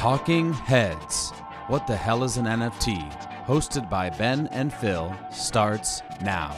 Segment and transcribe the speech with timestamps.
[0.00, 1.28] Talking Heads
[1.68, 3.44] What the Hell is an NFT?
[3.44, 6.48] Hosted by Ben and Phil starts now.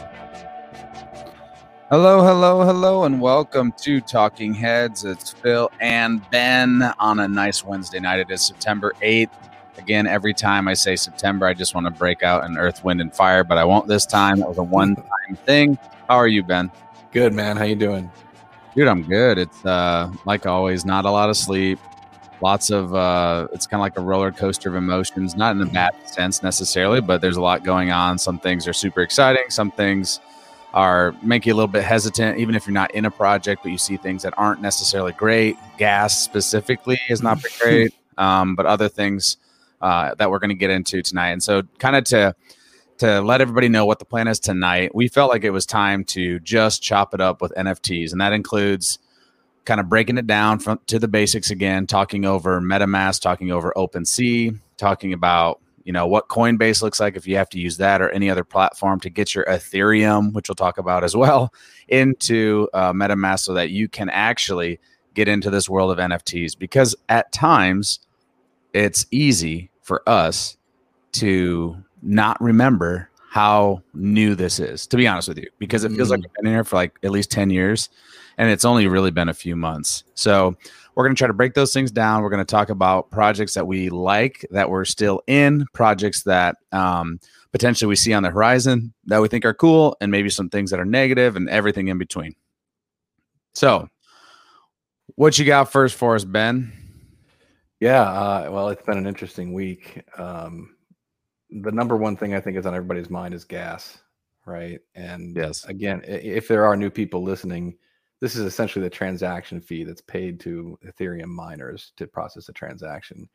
[1.91, 5.05] Hello, hello, hello, and welcome to Talking Heads.
[5.05, 8.21] It's Phil and Ben on a nice Wednesday night.
[8.21, 9.31] It is September 8th.
[9.77, 13.01] Again, every time I say September, I just want to break out in earth, wind,
[13.01, 14.41] and fire, but I won't this time.
[14.41, 15.77] It was a one-time thing.
[16.09, 16.71] How are you, Ben?
[17.11, 17.57] Good, man.
[17.57, 18.09] How you doing?
[18.77, 19.37] Dude, I'm good.
[19.37, 21.81] It's uh, like always, not a lot of sleep.
[22.43, 25.67] Lots of uh, it's kind of like a roller coaster of emotions, not in a
[25.67, 28.19] bad sense necessarily, but there's a lot going on.
[28.19, 29.45] Some things are super exciting.
[29.49, 30.19] Some things
[30.75, 33.71] are make you a little bit hesitant, even if you're not in a project, but
[33.71, 35.57] you see things that aren't necessarily great.
[35.79, 39.37] Gas specifically is not great, um, but other things
[39.81, 41.31] uh, that we're going to get into tonight.
[41.31, 42.35] And so, kind of to
[42.99, 46.03] to let everybody know what the plan is tonight, we felt like it was time
[46.05, 48.99] to just chop it up with NFTs, and that includes
[49.65, 53.73] kind of breaking it down from to the basics again, talking over MetaMask, talking over
[53.77, 58.01] OpenSea, talking about you know what Coinbase looks like if you have to use that
[58.01, 61.53] or any other platform to get your Ethereum, which we'll talk about as well,
[61.89, 64.79] into uh, MetaMask so that you can actually
[65.15, 66.59] get into this world of NFTs.
[66.59, 68.01] Because at times,
[68.73, 70.57] it's easy for us
[71.13, 76.09] to not remember how new this is, to be honest with you, because it feels
[76.09, 76.13] mm.
[76.13, 77.89] like I've been here for like at least 10 years
[78.43, 80.03] and it's only really been a few months.
[80.15, 80.57] So
[80.97, 82.23] we're going to try to break those things down.
[82.23, 86.57] We're going to talk about projects that we like, that we're still in, projects that
[86.73, 87.21] um,
[87.53, 90.73] potentially we see on the horizon that we think are cool, and maybe some things
[90.73, 92.35] that are negative and everything in between.
[93.55, 93.89] So,
[95.15, 96.73] what you got first for us, Ben?
[97.79, 100.03] Yeah, uh, well, it's been an interesting week.
[100.19, 100.75] Um,
[101.49, 103.99] the number one thing I think is on everybody's mind is gas,
[104.47, 104.81] right?
[104.97, 107.77] And yes, again, if there are new people listening,
[108.23, 113.29] this is essentially the transaction fee that's paid to Ethereum miners to process a transaction.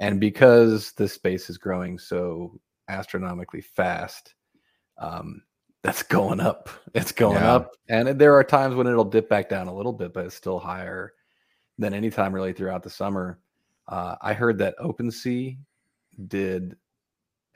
[0.00, 4.34] And because this space is growing so astronomically fast,
[4.98, 5.40] um,
[5.82, 6.68] that's going up.
[6.94, 7.54] It's going yeah.
[7.54, 7.70] up.
[7.88, 10.58] And there are times when it'll dip back down a little bit, but it's still
[10.58, 11.14] higher
[11.78, 13.38] than any time really throughout the summer.
[13.88, 15.56] Uh, I heard that OpenSea
[16.26, 16.76] did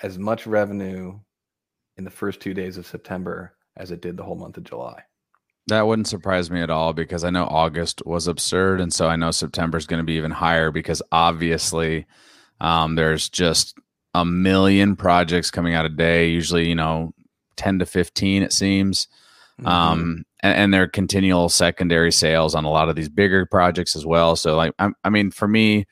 [0.03, 1.21] as much revenue
[1.99, 5.03] in the first two days of September as it did the whole month of July.
[5.69, 9.17] That wouldn't surprise me at all because I know August was absurd, and so I
[9.17, 12.07] know September is going to be even higher because obviously
[12.61, 13.79] um, there's just
[14.13, 16.29] a million projects coming out a day.
[16.29, 17.15] Usually, you know,
[17.57, 19.07] ten to fifteen it seems,
[19.61, 19.69] mm-hmm.
[19.69, 24.05] um, and, and they're continual secondary sales on a lot of these bigger projects as
[24.05, 24.35] well.
[24.35, 25.87] So, like, I, I mean, for me,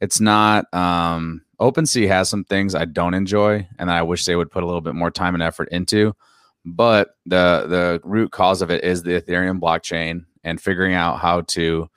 [0.00, 0.66] it's not.
[0.74, 4.66] Um, OpenSea has some things I don't enjoy, and I wish they would put a
[4.66, 6.16] little bit more time and effort into
[6.64, 11.42] but the the root cause of it is the ethereum blockchain and figuring out how
[11.42, 11.88] to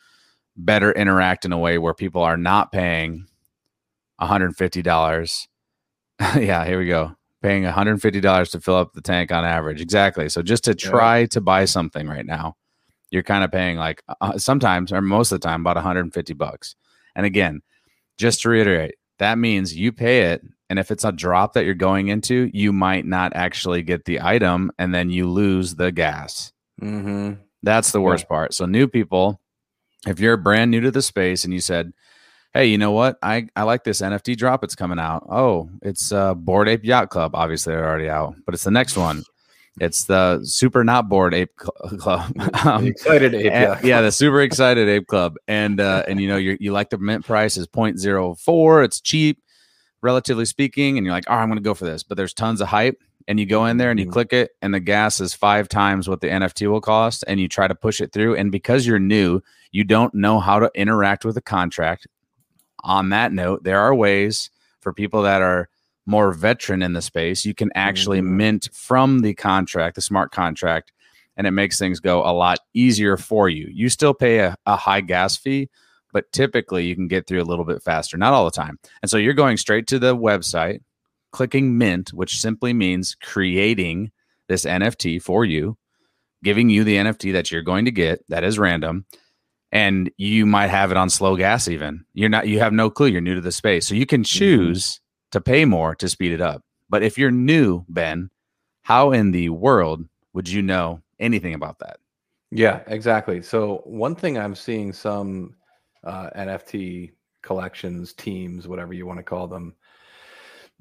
[0.58, 3.26] better interact in a way where people are not paying
[4.20, 5.48] $150
[6.40, 7.16] yeah here we go.
[7.44, 9.80] Paying $150 to fill up the tank on average.
[9.80, 10.28] Exactly.
[10.28, 11.26] So just to try yeah.
[11.28, 12.56] to buy something right now
[13.12, 16.76] you're kind of paying like uh, sometimes or most of the time about 150 bucks.
[17.16, 17.62] And again
[18.18, 21.74] just to reiterate that means you pay it and if it's a drop that you're
[21.74, 26.52] going into, you might not actually get the item and then you lose the gas.
[26.82, 27.34] Mm-hmm.
[27.64, 28.30] That's the worst yeah.
[28.30, 28.54] part.
[28.54, 29.40] So, new people,
[30.06, 31.94] if you're brand new to the space and you said,
[32.54, 33.18] Hey, you know what?
[33.22, 34.64] I, I like this NFT drop.
[34.64, 35.28] It's coming out.
[35.30, 37.36] Oh, it's uh, Bored Ape Yacht Club.
[37.36, 39.24] Obviously, they're already out, but it's the next one.
[39.80, 42.34] It's the super not bored ape club.
[42.66, 44.02] um, excited ape, and, yeah.
[44.02, 45.36] the super excited ape club.
[45.48, 48.86] And uh, and you know you you like the mint price is 0.04.
[48.86, 49.40] It's cheap
[50.02, 52.04] relatively speaking, and you're like, oh, I'm going to go for this.
[52.04, 54.14] But there's tons of hype, and you go in there and you mm-hmm.
[54.14, 57.48] click it, and the gas is five times what the NFT will cost, and you
[57.48, 58.36] try to push it through.
[58.36, 59.42] And because you're new,
[59.72, 62.08] you don't know how to interact with a contract.
[62.84, 64.50] On that note, there are ways
[64.80, 65.70] for people that are
[66.06, 67.46] more veteran in the space.
[67.46, 68.38] You can actually mm-hmm.
[68.38, 70.94] mint from the contract, the smart contract,
[71.36, 73.70] and it makes things go a lot easier for you.
[73.72, 75.70] You still pay a, a high gas fee,
[76.18, 78.80] but typically you can get through a little bit faster, not all the time.
[79.04, 80.80] And so you're going straight to the website,
[81.32, 84.10] clicking mint, which simply means creating
[84.48, 85.78] this NFT for you,
[86.44, 89.06] giving you the NFT that you're going to get that is random.
[89.72, 92.04] And you might have it on slow gas, even.
[92.16, 93.10] You're not, you have no clue.
[93.10, 93.86] You're new to the space.
[93.86, 94.40] So you can mm-hmm.
[94.40, 95.34] choose mm-hmm.
[95.34, 96.64] to pay more to speed it up.
[96.90, 98.32] But if you're new, Ben,
[98.82, 100.04] how in the world
[100.34, 102.00] would you know anything about that?
[102.50, 103.44] Yeah, exactly.
[103.44, 105.54] So one thing I'm seeing some
[106.04, 107.12] uh, NFT
[107.42, 109.76] collections, teams, whatever you want to call them,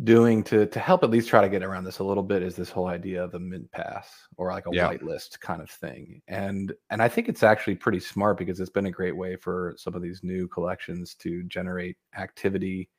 [0.04, 2.54] doing to to help at least try to get around this a little bit is
[2.54, 4.88] this whole idea of a mint pass or like a Yeah.
[4.88, 6.20] whitelist kind of thing.
[6.28, 9.74] And and I think it's actually pretty smart because it's been a great way for
[9.78, 12.90] some of these new collections to generate activity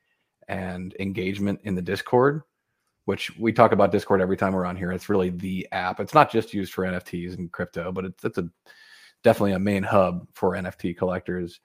[0.48, 2.42] and engagement in the Discord,
[3.04, 4.90] which we talk about Discord every time we're on here.
[4.92, 6.00] It's really the app.
[6.00, 8.48] It's not just used for NFTs and crypto, but it's it's a
[9.22, 11.60] definitely a main hub for NFT collectors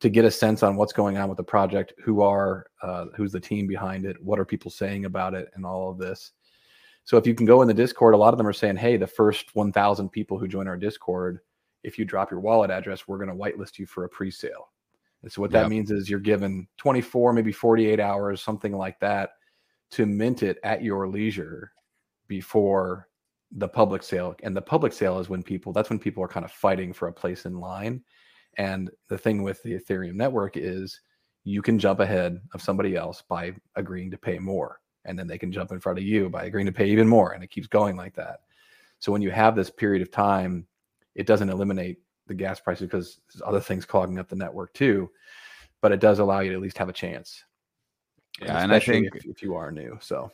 [0.00, 3.32] to get a sense on what's going on with the project, who are uh, who's
[3.32, 6.32] the team behind it, what are people saying about it, and all of this.
[7.04, 8.96] So if you can go in the Discord, a lot of them are saying, "Hey,
[8.96, 11.40] the first 1,000 people who join our Discord,
[11.82, 14.70] if you drop your wallet address, we're going to whitelist you for a pre-sale."
[15.22, 15.70] And so what that Yep.
[15.70, 19.30] means is you're given 24, maybe 48 hours, something like that,
[19.92, 21.72] to mint it at your leisure
[22.28, 23.08] before
[23.52, 24.34] the public sale.
[24.42, 27.08] And the public sale is when people that's when people are kind of fighting for
[27.08, 28.02] a place in line.
[28.56, 31.00] And the thing with the Ethereum network is
[31.44, 34.80] you can jump ahead of somebody else by agreeing to pay more.
[35.04, 37.32] And then they can jump in front of you by agreeing to pay even more.
[37.32, 38.40] And it keeps going like that.
[38.98, 40.66] So when you have this period of time,
[41.14, 45.10] it doesn't eliminate the gas prices because there's other things clogging up the network too.
[45.80, 47.44] But it does allow you to at least have a chance.
[48.40, 49.98] Yeah, and I think- if, if you are new.
[50.00, 50.30] So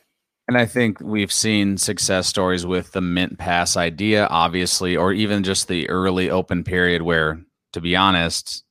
[0.47, 5.43] And I think we've seen success stories with the Mint Pass idea, obviously, or even
[5.43, 7.39] just the early open period where,
[7.73, 8.63] to be honest,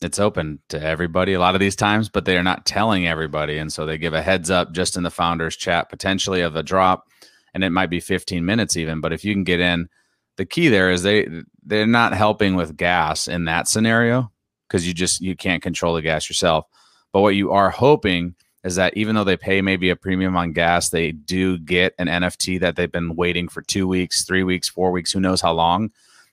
[0.00, 3.58] it's open to everybody a lot of these times, but they're not telling everybody.
[3.58, 6.62] And so they give a heads up just in the founders chat, potentially of a
[6.62, 7.08] drop,
[7.54, 9.00] and it might be 15 minutes even.
[9.00, 9.88] But if you can get in,
[10.36, 11.28] the key there is they
[11.62, 14.32] they're not helping with gas in that scenario
[14.66, 16.66] because you just you can't control the gas yourself.
[17.12, 18.34] But what you are hoping
[18.64, 22.06] is that even though they pay maybe a premium on gas, they do get an
[22.06, 25.52] NFT that they've been waiting for two weeks, three weeks, four weeks, who knows how
[25.52, 25.90] long,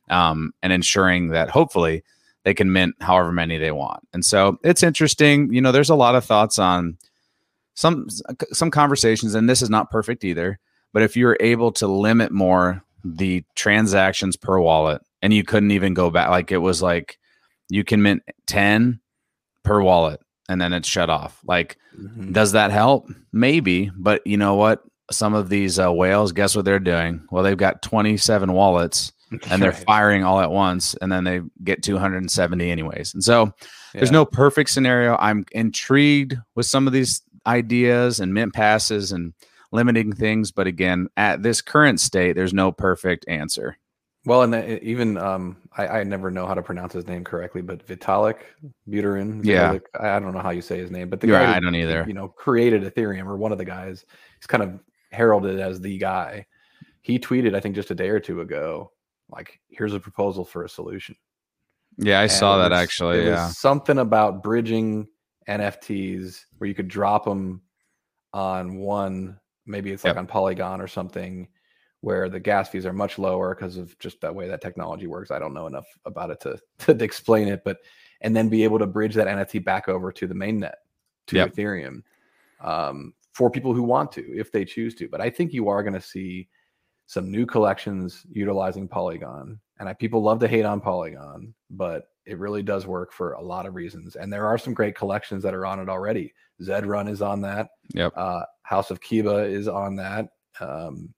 [0.10, 2.04] um, and ensuring that hopefully
[2.44, 4.08] they can mint however many they want.
[4.14, 5.54] And so it's interesting.
[5.54, 6.98] You know, there's a lot of thoughts on
[7.76, 8.08] some
[8.52, 10.60] some conversations, and this is not perfect either.
[10.92, 15.94] But if you're able to limit more the transactions per wallet, and you couldn't even
[15.94, 17.18] go back, like it was like
[17.70, 19.00] you can mint ten
[19.64, 21.40] per wallet, and then it's shut off.
[21.46, 22.34] Like mhm.
[22.34, 23.10] does that help?
[23.32, 24.84] Maybe, but you know what?
[25.12, 27.28] Some of these uh, whales, guess what they're doing?
[27.32, 29.12] Well, they've got 27 wallets
[29.50, 29.84] and they're Right.
[29.86, 33.14] firing all at once, and then they get 270 anyways.
[33.14, 33.54] And so
[33.94, 34.14] there's Yeah.
[34.14, 35.16] no perfect scenario.
[35.20, 39.34] I'm intrigued with some of these ideas and mint passes and
[39.72, 43.78] limiting things, but again, at this current state, there's no perfect answer.
[44.26, 47.62] Well, and the, even um, I, I never know how to pronounce his name correctly,
[47.62, 48.38] but Vitalik
[48.90, 49.46] Buterin.
[49.46, 49.74] Yeah.
[49.76, 51.52] Vitalik, I I don't know how you say his name, but the You're guy right,
[51.52, 52.04] who, I don't either.
[52.08, 54.04] you know created Ethereum or one of the guys.
[54.40, 54.80] He's kind of
[55.12, 56.46] heralded as the guy.
[57.02, 58.92] He tweeted, I think, just a day or two ago,
[59.32, 61.16] like, "Here's a proposal for a solution."
[61.98, 63.20] Yeah, I And saw that was- actually.
[63.20, 63.48] it Yeah.
[63.48, 65.08] was something about bridging
[65.48, 67.62] NFTs where you could drop them
[68.34, 70.18] on one, maybe it's like Yep.
[70.20, 71.48] on Polygon or something,
[72.02, 75.32] where the gas fees are much lower because of just that way that technology works.
[75.32, 76.60] I don't know enough about it to,
[76.98, 77.78] to explain it, but
[78.22, 80.74] and then be able to bridge that NFT back over to the mainnet
[81.28, 81.54] to Yep.
[81.54, 82.04] Ethereum
[82.62, 85.08] um, for people who want to, if they choose to.
[85.10, 86.50] But I think you are going to see
[87.10, 89.60] some new collections utilizing Polygon.
[89.80, 93.42] And I, people love to hate on Polygon, but it really does work for a
[93.42, 94.16] lot of reasons.
[94.16, 96.32] And there are some great collections that are on it already.
[96.62, 97.70] Zed Run is on that.
[97.96, 98.14] Yep.
[98.16, 100.28] Uh, House of Kiba is on that.
[100.60, 101.12] Um,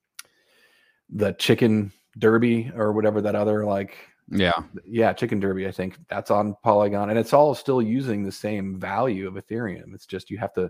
[1.10, 3.98] the Chicken Derby or whatever that other like
[4.30, 4.64] Yeah.
[4.86, 8.80] yeah, Chicken Derby, I think that's on Polygon, and it's all still using the same
[8.80, 9.94] value of Ethereum.
[9.94, 10.70] It's just you have to.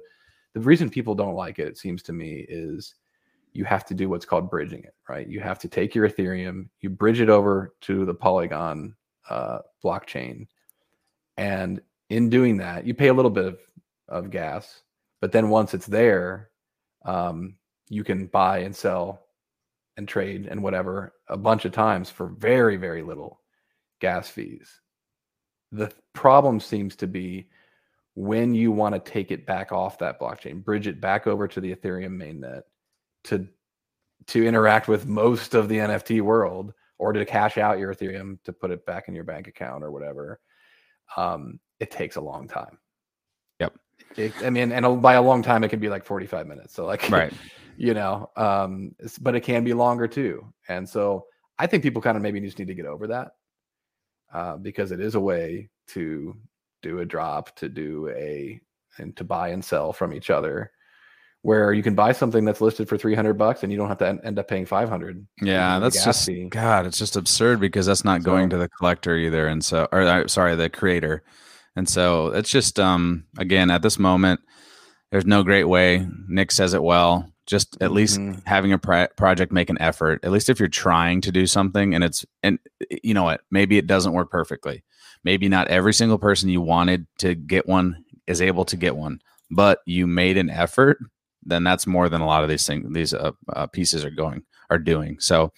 [0.55, 2.95] The reason people don't like it, it seems to me, is
[3.53, 5.27] you have to do what's called bridging it, right?
[5.27, 8.95] You have to take your Ethereum, you bridge it over to the Polygon
[9.29, 10.47] uh, blockchain,
[11.37, 13.59] and in doing that, you pay a little bit of,
[14.07, 14.81] of gas,
[15.21, 16.49] but then once it's there,
[17.05, 17.55] um,
[17.89, 19.27] you can buy and sell
[19.97, 23.41] and trade and whatever a bunch of times for very very little
[23.99, 24.81] gas fees.
[25.71, 27.49] The problem seems to be
[28.15, 31.61] when you want to take it back off that blockchain, bridge it back over to
[31.61, 32.63] the Ethereum mainnet
[33.25, 33.47] to
[34.27, 38.53] to interact with most of the NFT world or to cash out your Ethereum to
[38.53, 40.39] put it back in your bank account or whatever.
[41.17, 42.77] Um, it takes a long time.
[43.59, 43.73] Yep.
[44.17, 46.75] It, I mean, and by a long time, it can be like 45 minutes.
[46.75, 47.33] So like, Right.
[47.77, 50.45] you know, um, but it can be longer too.
[50.67, 51.25] And so
[51.57, 53.31] I think people kind of maybe just need to get over that
[54.31, 56.35] uh, because it is a way to
[56.83, 58.61] do a drop, to do a,
[58.97, 60.71] and to buy and sell from each other
[61.43, 64.19] where you can buy something that's listed for 300 bucks and you don't have to
[64.23, 65.25] end up paying 500.
[65.41, 66.47] Yeah, that's just fee.
[66.49, 66.85] God.
[66.85, 70.27] It's just absurd because that's not going to the collector either, and so or uh,
[70.27, 71.23] sorry, the creator,
[71.75, 74.41] and so it's just um again at this moment,
[75.11, 76.07] there's no great way.
[76.27, 77.27] Nick says it well.
[77.47, 78.43] Just at least Mhm.
[78.45, 80.23] having a pro- project make an effort.
[80.23, 82.59] At least if you're trying to do something and it's and
[83.03, 84.83] you know what, maybe it doesn't work perfectly.
[85.23, 89.19] Maybe not every single person you wanted to get one is able to get one,
[89.49, 90.99] but you made an effort.
[91.43, 92.93] Then that's more than a lot of these things.
[92.93, 95.17] These uh, uh, pieces are going are doing.
[95.19, 95.51] So,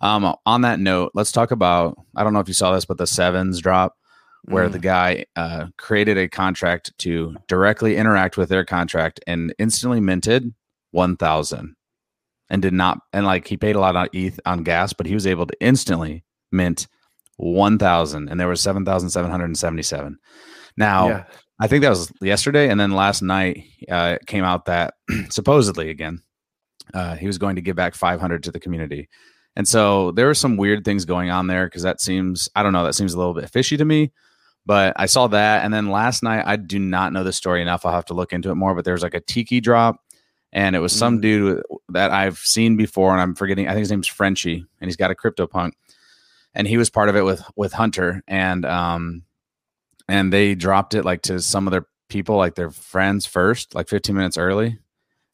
[0.00, 1.96] um, on that note, let's talk about.
[2.16, 3.96] I don't know if you saw this, but the sevens drop
[4.48, 4.72] where Mm.
[4.72, 10.54] the guy uh, created a contract to directly interact with their contract and instantly minted
[10.92, 11.74] 1000
[12.48, 15.14] and did not and like he paid a lot on ETH on gas but he
[15.14, 16.86] was able to instantly mint
[17.38, 20.18] 1000 and there was 7777
[20.76, 21.24] now yeah.
[21.58, 24.94] I think that was yesterday, and then last night uh, it came out that
[25.30, 26.20] supposedly again
[26.94, 29.08] uh, he was going to give back 500 to the community,
[29.56, 32.72] and so there were some weird things going on there because that seems I don't
[32.72, 34.12] know that seems a little bit fishy to me.
[34.68, 37.86] But I saw that, and then last night I do not know the story enough.
[37.86, 38.74] I'll have to look into it more.
[38.74, 40.00] But there's like a tiki drop,
[40.52, 41.22] and it was some Mm.
[41.22, 43.68] dude that I've seen before, and I'm forgetting.
[43.68, 45.76] I think his name's Frenchie, and he's got a crypto punk,
[46.52, 49.22] and he was part of it with with Hunter, and um,
[50.08, 53.88] and they dropped it like to some of their people, like their friends first, like
[53.88, 54.78] 15 minutes early.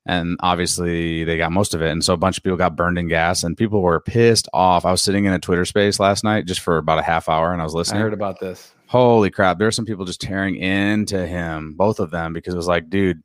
[0.04, 1.90] And obviously they got most of it.
[1.90, 4.84] And so a bunch of people got burned in gas and people were pissed off.
[4.84, 7.52] I was sitting in a Twitter space last night just for about a half hour
[7.52, 8.00] and I was listening.
[8.00, 8.72] I heard about this.
[8.86, 9.58] Holy crap.
[9.58, 12.90] There were some people just tearing into him, both of them, because it was like,
[12.90, 13.22] dude,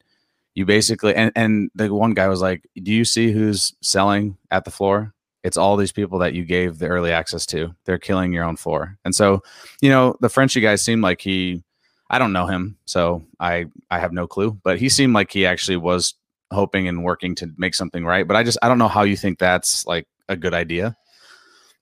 [0.53, 4.65] you basically and, and the one guy was like, Do you see who's selling at
[4.65, 5.13] the floor?
[5.47, 7.73] It's all these people that you gave the early access to.
[7.85, 8.97] They're killing your own floor.
[9.05, 9.41] And so,
[9.81, 11.63] you know, the Frenchy guy seemed like he
[12.09, 15.45] I don't know him, so I I have no clue, but he seemed like he
[15.45, 16.13] actually was
[16.51, 18.27] hoping and working to make something right.
[18.27, 20.95] But I just I don't know how you think that's like a good idea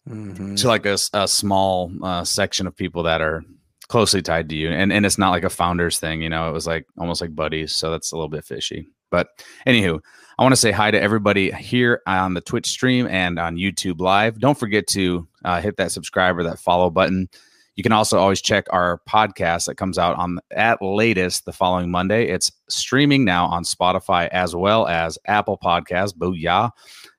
[0.09, 0.55] Mhm.
[0.61, 3.43] to like a small uh, section of people that are
[3.87, 6.53] closely tied to you and and it's not like a founders thing you know it
[6.53, 9.27] was like almost like buddies so that's a little bit fishy but
[9.67, 9.99] anywho
[10.37, 13.99] i want to say hi to everybody here on the twitch stream and on youtube
[13.99, 17.27] live don't forget to uh, hit that subscribe or that follow button
[17.75, 21.89] you can also always check our podcast that comes out on at latest the following
[21.89, 26.13] monday it's streaming now on spotify as well as apple Podcasts.
[26.13, 26.71] booyah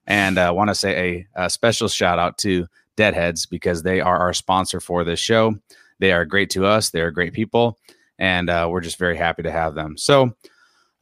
[0.06, 4.00] and i uh, want to say a, a special shout out to Deadheads because they
[4.00, 5.54] are our sponsor for this show.
[5.98, 6.90] They are great to us.
[6.90, 7.78] They are great people,
[8.18, 9.96] and uh, we're just very happy to have them.
[9.96, 10.34] So,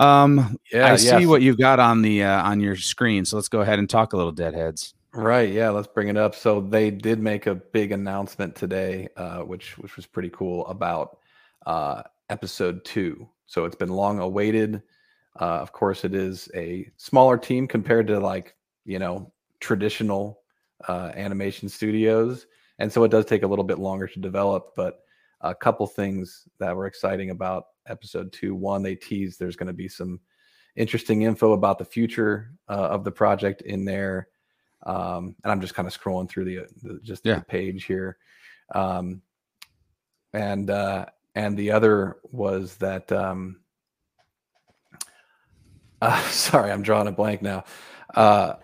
[0.05, 3.25] um, Yeah, I see what you've got on the uh, on your screen.
[3.25, 4.95] So let's go ahead and talk a little Deadheads.
[5.13, 5.53] Right.
[5.53, 5.71] Yeah.
[5.71, 6.35] Let's bring it up.
[6.35, 11.19] So they did make a big announcement today, uh, which which was pretty cool about
[11.67, 13.29] uh, episode two.
[13.47, 14.83] So it's been long awaited.
[15.41, 20.41] Uh, of course, it is a smaller team compared to like you know traditional
[20.89, 22.47] uh, animation studios,
[22.79, 24.75] and so it does take a little bit longer to develop.
[24.77, 25.04] But
[25.45, 28.55] a couple things that were exciting about episode two.
[28.55, 30.21] One, they teased there's going to be some
[30.77, 34.29] interesting info about the future uh, of the project in there
[34.87, 37.37] um, and I'm just kind of scrolling through the, the just Yeah.
[37.37, 38.19] the page here,
[38.75, 39.23] um,
[40.33, 43.11] and uh, and the other was that.
[43.11, 43.61] Um,
[46.03, 47.65] uh, sorry, I'm drawing a blank now.
[48.15, 48.55] Uh,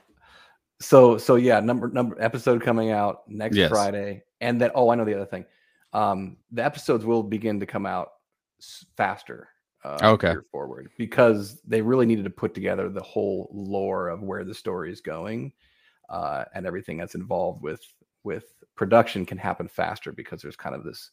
[0.80, 3.70] so so yeah, number number episode coming out next Yes.
[3.70, 5.46] Friday, and then oh, I know the other thing.
[5.92, 8.10] Um, the episodes will begin to come out
[8.96, 9.48] faster.
[9.82, 10.34] Uh, Okay.
[10.52, 14.92] forward because they really needed to put together the whole lore of where the story
[14.92, 15.50] is going
[16.10, 17.80] uh, and everything that's involved with
[18.22, 18.44] with
[18.76, 21.12] production can happen faster because there's kind of this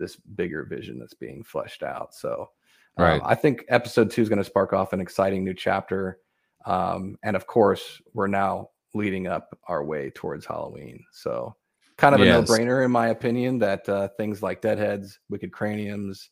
[0.00, 2.12] this bigger vision that's being fleshed out.
[2.12, 2.50] So
[2.96, 3.22] um, Right.
[3.24, 6.18] I think episode two is going to spark off an exciting new chapter.
[6.66, 11.04] Um, and of course, we're now leading up our way towards Halloween.
[11.12, 11.54] So
[11.98, 12.48] kind of a Yes.
[12.48, 16.30] no-brainer in my opinion that uh, things like Deadheads, Wicked Craniums,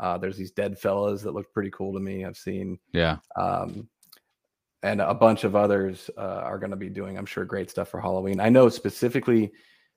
[0.00, 2.24] uh, there's these dead fellas that look pretty cool to me.
[2.24, 3.88] I've seen Yeah, um,
[4.82, 7.88] and a bunch of others uh, are going to be doing, I'm sure, great stuff
[7.88, 8.40] for Halloween.
[8.40, 9.52] I know specifically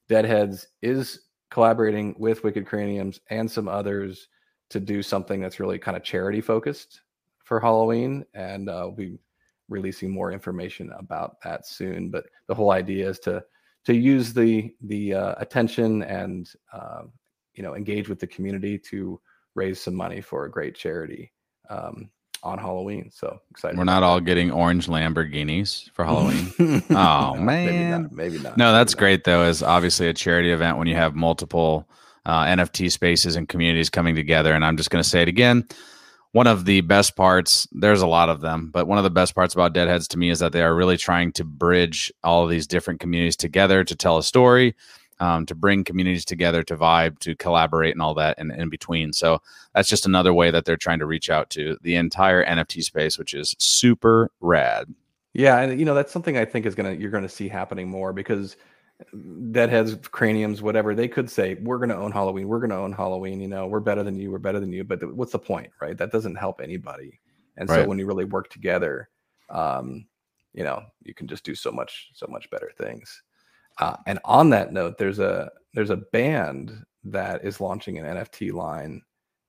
[0.08, 4.30] Deadheads is collaborating with Wicked Craniums and some others
[4.70, 7.02] to do something that's really kind of charity focused
[7.44, 9.20] for Halloween, and uh, we'll be
[9.68, 12.10] releasing more information about that soon.
[12.10, 13.44] But the whole idea is to
[13.88, 17.04] to use the the uh, attention and uh,
[17.54, 19.18] you know engage with the community to
[19.56, 21.32] raise some money for a great charity
[21.70, 22.10] um,
[22.44, 23.10] on Halloween.
[23.14, 23.78] So excited!
[23.78, 26.52] we're not all getting orange Lamborghinis for Halloween.
[26.90, 28.02] oh maybe man.
[28.02, 28.58] not, maybe not.
[28.58, 29.00] No, maybe that's not.
[29.00, 29.44] great though.
[29.46, 31.88] Is obviously a charity event when you have multiple
[32.26, 34.54] uh, NFT spaces and communities coming together.
[34.54, 35.66] And I'm just going to say it again.
[36.38, 39.34] One of the best parts, there's a lot of them, but one of the best
[39.34, 42.52] parts about Deadheads to me is that they are really trying to bridge all of
[42.52, 44.76] these different communities together to tell a story.
[45.20, 49.14] um, to bring communities together, to vibe, to collaborate, and all that, and in between.
[49.14, 49.42] So
[49.74, 53.18] that's just another way that they're trying to reach out to the entire NFT space,
[53.18, 54.94] which is super rad.
[55.34, 58.14] Yeah, and you know that's something I think is gonna you're gonna see happening more
[58.14, 58.58] because
[59.52, 63.40] deadheads, craniums, whatever they could say, we're gonna own Halloween, we're gonna own Halloween.
[63.40, 64.84] You know, we're better than you, we're better than you.
[64.84, 65.98] But what's the point, right?
[65.98, 67.20] That doesn't help anybody.
[67.58, 69.10] And so when you really work together,
[69.50, 70.06] um,
[70.54, 73.22] you know, you can just do so much, so much better things.
[73.80, 76.72] Uh, and on that note, there's a there's a band
[77.04, 79.02] that is launching an NFT line,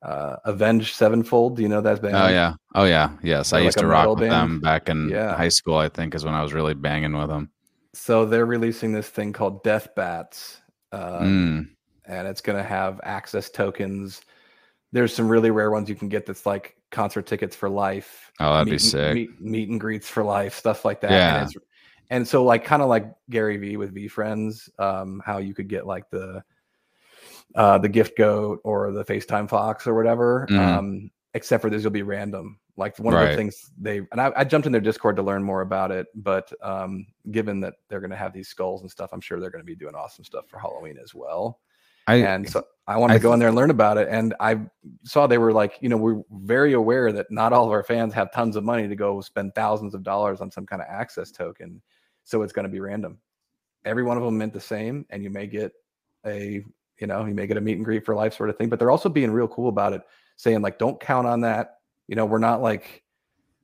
[0.03, 1.55] uh, Avenged Sevenfold.
[1.55, 2.15] Do you know that band?
[2.15, 3.51] Oh yeah, oh yeah, yes.
[3.53, 4.31] I They're used like to rock with band?
[4.31, 5.35] them back in Yeah.
[5.35, 5.77] high school.
[5.77, 7.51] I think is when I was really banging with them.
[7.93, 11.69] So they're releasing this thing called Death Bats, um, Mm,
[12.05, 14.21] and it's going to have access tokens.
[14.91, 18.31] There's some really rare ones you can get that's like concert tickets for life.
[18.39, 19.13] Oh, that'd be meet, and- sick.
[19.13, 21.11] Meet, meet and greets for life, stuff like that.
[21.11, 21.35] Yeah.
[21.41, 21.55] And, it's,
[22.11, 25.85] and so, like, kind of like Gary Vee with VeeFriends, um, how you could get
[25.85, 26.43] like the
[27.55, 30.45] uh, the gift goat or the FaceTime Fox or whatever.
[30.49, 30.59] Mhm.
[30.59, 32.59] Um, except for this, will be random.
[32.79, 35.43] Like one of the things they and I, I jumped in their Discord to learn
[35.43, 36.07] more about it.
[36.15, 39.51] But um, given that they're going to have these skulls and stuff, I'm sure they're
[39.51, 41.59] going to be doing awesome stuff for Halloween as well
[42.09, 44.07] I and so I wanted I to go in there and learn about it.
[44.09, 44.59] And I
[45.03, 48.15] saw they were like, you know, we're very aware that not all of our fans
[48.15, 51.29] have tons of money to go spend thousands of dollars on some kind of access
[51.29, 51.83] token.
[52.23, 53.19] So it's going to be random.
[53.85, 55.71] Every one of them meant the same, and you may get
[56.25, 56.63] a,
[56.99, 58.69] you know, you may get a meet and greet for life sort of thing.
[58.69, 60.01] But they're also being real cool about it,
[60.35, 61.75] saying like, don't count on that.
[62.09, 63.03] You know, we're not like,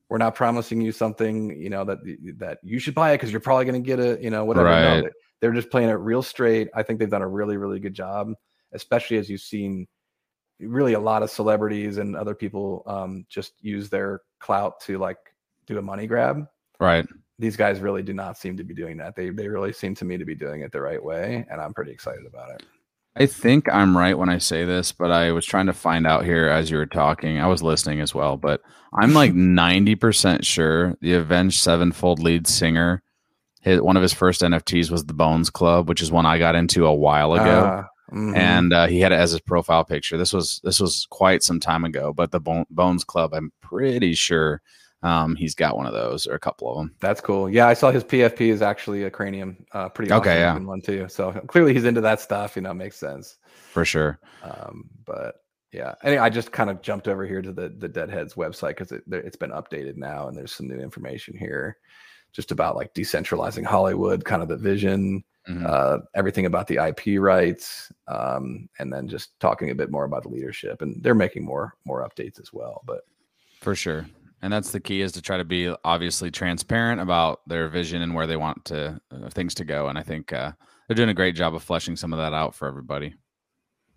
[0.07, 1.97] we're not promising you something, you know, that
[2.37, 4.67] that you should buy it because you're probably going to get it, you know, whatever.
[4.69, 5.01] Right.
[5.03, 5.09] they-
[5.41, 6.69] they're just playing it real straight.
[6.73, 8.33] I think they've done a really, really good job,
[8.71, 9.85] especially as you've seen
[10.59, 15.17] really a lot of celebrities and other people um, just use their clout to like
[15.67, 16.47] do a money grab.
[16.79, 17.05] right.
[17.37, 19.13] These guys really do not seem to be doing that.
[19.17, 21.73] They they really seem to me to be doing it the right way, and I'm
[21.73, 22.63] pretty excited about it.
[23.17, 26.25] I think I'm right when I say this, but I was trying to find out
[26.25, 27.39] here as you were talking.
[27.39, 28.61] I was listening as well, but
[28.93, 33.01] I'm like 90% sure the Avenged Sevenfold lead singer,
[33.61, 36.55] his, one of his first NFTs was the Bones Club, which is one I got
[36.55, 37.87] into a while ago.
[38.11, 38.35] Ah, mhm.
[38.35, 40.17] And uh, he had it as his profile picture.
[40.17, 44.13] This was this was quite some time ago, but the Bone, Bones Club, I'm pretty
[44.13, 44.61] sure
[45.05, 46.95] um, he's got one of those or a couple of them.
[46.99, 47.49] That's cool.
[47.49, 50.57] Yeah, I saw his PFP is actually a cranium, uh, pretty awesome Okay, yeah.
[50.57, 51.07] one too.
[51.09, 52.55] So clearly he's into that stuff.
[52.55, 53.37] You know, makes sense.
[53.71, 54.19] for sure.
[54.43, 55.35] Um, but
[55.71, 58.91] yeah, anyway, I just kind of jumped over here to the the Deadheads website because
[58.91, 61.77] it, it's been updated now, and there's some new information here,
[62.31, 65.63] just about like decentralizing Hollywood, kind of the vision, Mhm.
[65.69, 70.23] uh, everything about the IP rights, um, and then just talking a bit more about
[70.23, 70.81] the leadership.
[70.81, 72.81] And they're making more more updates as well.
[72.87, 73.01] But
[73.61, 74.07] For sure.
[74.41, 78.13] And that's the key is to try to be obviously transparent about their vision and
[78.13, 79.87] where they want to uh, things to go.
[79.87, 80.51] And I think uh,
[80.87, 83.15] they're doing a great job of fleshing some of that out for everybody.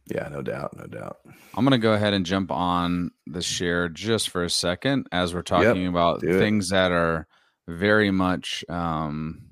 [0.06, 1.18] yeah, no doubt, no doubt.
[1.54, 5.34] I'm going to go ahead and jump on the share just for a second as
[5.34, 6.38] we're talking about do it.
[6.38, 7.26] things that are
[7.66, 9.42] very much, um,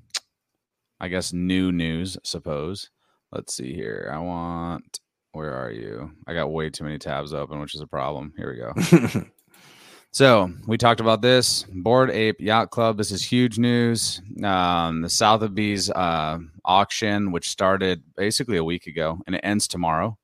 [0.99, 2.89] I guess, new news, suppose.
[3.31, 4.09] Let's see here.
[4.11, 4.99] I want,
[5.33, 6.11] where are you?
[6.25, 8.33] I got way too many tabs open, which is a problem.
[8.35, 9.25] Here we go.
[10.17, 12.97] So we talked about this Bored Ape Yacht Club.
[12.97, 14.19] This is huge news.
[14.43, 20.17] Um, the Sotheby's uh, auction, which started basically a week ago, and it ends tomorrow.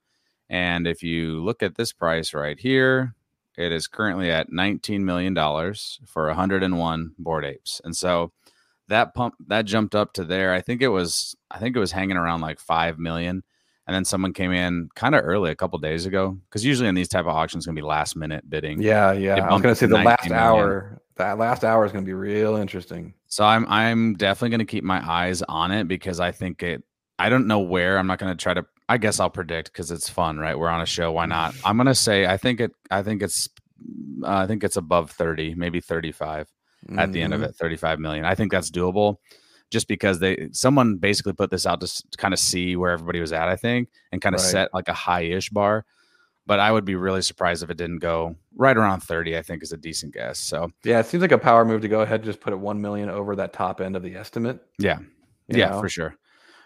[0.50, 3.14] And if you look at this price right here,
[3.56, 5.36] it is currently at $19 million
[6.08, 7.80] for 101 bored apes.
[7.84, 8.32] And so
[8.88, 10.56] that pump that jumped up to there.
[10.56, 13.44] I think it was I think it was hanging around like 5 million.
[13.86, 16.96] And then someone came in kind of early a couple days ago because usually in
[16.96, 18.82] these type of auctions, gonna be last minute bidding.
[18.82, 19.34] yeah, yeah.
[19.34, 20.48] I was bumped gonna say the last 19 million.
[20.70, 21.02] hour.
[21.18, 23.14] That last hour is gonna be real interesting.
[23.28, 26.84] So I'm I'm definitely going to keep my eyes on it because I think it.
[27.18, 27.98] I don't know where.
[27.98, 28.64] I'm not going to try to.
[28.88, 30.58] I guess I'll predict because it's fun, right?
[30.58, 31.12] We're on a show.
[31.12, 31.56] Why not?
[31.66, 32.72] I'm going to say I think it.
[32.92, 33.50] I think it's.
[34.24, 36.48] Uh, I think it's above 30, maybe 35
[36.98, 37.46] at the end of Mhm.
[37.50, 37.56] it.
[37.56, 38.24] 35 million.
[38.24, 39.16] I think that's doable.
[39.74, 43.20] Just because they someone basically put this out to, to kind of see where everybody
[43.20, 44.52] was at, I think, and kind of Right.
[44.52, 45.84] set like a high-ish bar.
[46.46, 49.36] But I would be really surprised if it didn't go right around 30.
[49.38, 50.38] I think is a decent guess.
[50.40, 52.58] So Yeah, it seems like a power move to go ahead and just put it
[52.60, 54.60] one million over that top end of the estimate.
[54.78, 55.00] yeah,
[55.48, 55.80] you yeah, know?
[55.82, 56.16] for sure,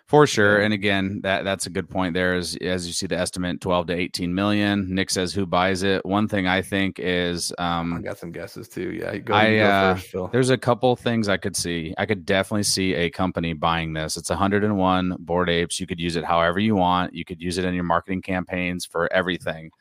[0.07, 0.59] for sure.
[0.61, 2.13] And again, that that's a good point.
[2.13, 4.93] There is as you see the estimate, twelve to eighteen million.
[4.93, 6.05] Nick says who buys it.
[6.05, 8.91] One thing I think is I um, got some guesses too.
[8.91, 10.27] Yeah, go, I, go uh, first, Phil.
[10.31, 11.93] there's a couple things I could see.
[11.97, 14.15] I could definitely see a company buying this.
[14.17, 15.79] It's 101 bored apes.
[15.79, 17.13] You could use it however you want.
[17.13, 19.71] You could use it in your marketing campaigns for everything.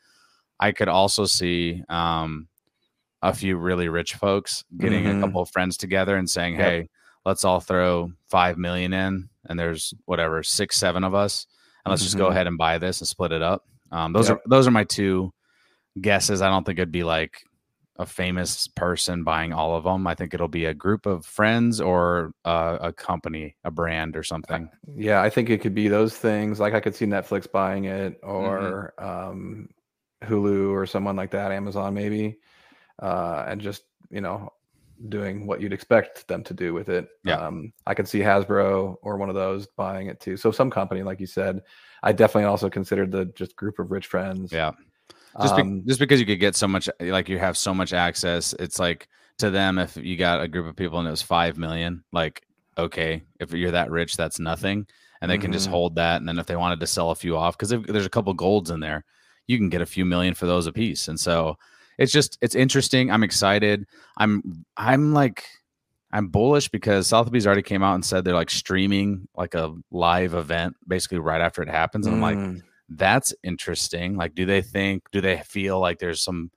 [0.59, 2.47] I could also see um,
[3.21, 5.17] a few really rich folks getting Mhm.
[5.19, 6.63] a couple of friends together and saying, Yep.
[6.63, 6.89] "Hey,
[7.25, 11.47] let's all throw five million in." And there's whatever six, seven of us,
[11.85, 12.31] and let's just go Mhm.
[12.31, 13.63] ahead and buy this and split it up.
[13.91, 14.37] Um, those Yep.
[14.37, 15.31] are those are my two
[15.99, 16.41] guesses.
[16.41, 17.41] I don't think it'd be like
[17.99, 20.05] a famous person buying all of them.
[20.05, 24.21] I think it'll be a group of friends or uh, a company, a brand or
[24.21, 24.69] something.
[24.95, 26.59] Yeah, I think it could be those things.
[26.59, 28.29] Like I could see Netflix buying it Mm-hmm.
[28.29, 29.69] or um,
[30.23, 32.37] Hulu or someone like that, Amazon maybe,
[33.01, 34.51] uh, and just you know
[35.09, 37.07] doing what you'd expect them to do with it.
[37.23, 37.35] Yeah.
[37.35, 40.37] Um, I could see Hasbro or one of those buying it too.
[40.37, 41.61] So some company, like you said,
[42.03, 44.51] I definitely also considered the just group of rich friends.
[44.51, 44.71] Yeah.
[45.41, 47.93] Just, be- Um, just because you could get so much, like you have so much
[47.93, 49.07] access, it's like
[49.37, 52.41] to them, if you got a group of people and it was 5 million, like,
[52.77, 54.87] okay, if you're that rich, that's nothing.
[55.21, 55.71] And they can just Mhm.
[55.71, 56.17] hold that.
[56.17, 58.69] And then if they wanted to sell a few off, because there's a couple golds
[58.71, 59.03] in there,
[59.47, 61.07] you can get a few million for those a piece.
[61.07, 61.57] And so
[61.97, 63.11] it's just, it's interesting.
[63.11, 63.85] I'm excited.
[64.17, 65.45] I'm, I'm like,
[66.11, 70.33] I'm bullish because Sotheby's already came out and said they're like streaming like a live
[70.33, 72.07] event basically right after it happens.
[72.07, 74.15] And I'm like, mm, that's interesting.
[74.15, 76.49] Like, do they think, do they feel like there's some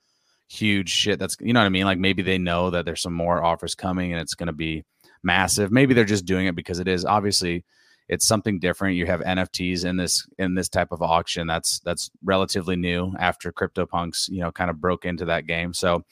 [0.48, 1.85] huge shit that's, you know what I mean?
[1.85, 4.85] Like, maybe they know that there's some more offers coming and it's going to be
[5.22, 5.72] massive.
[5.72, 7.64] Maybe they're just doing it because it is obviously
[8.11, 8.96] it's something different.
[8.96, 11.46] You have NFTs in this in this type of auction.
[11.46, 15.73] That's that's relatively new after CryptoPunks, you know, kind of broke into that game.
[15.73, 16.05] So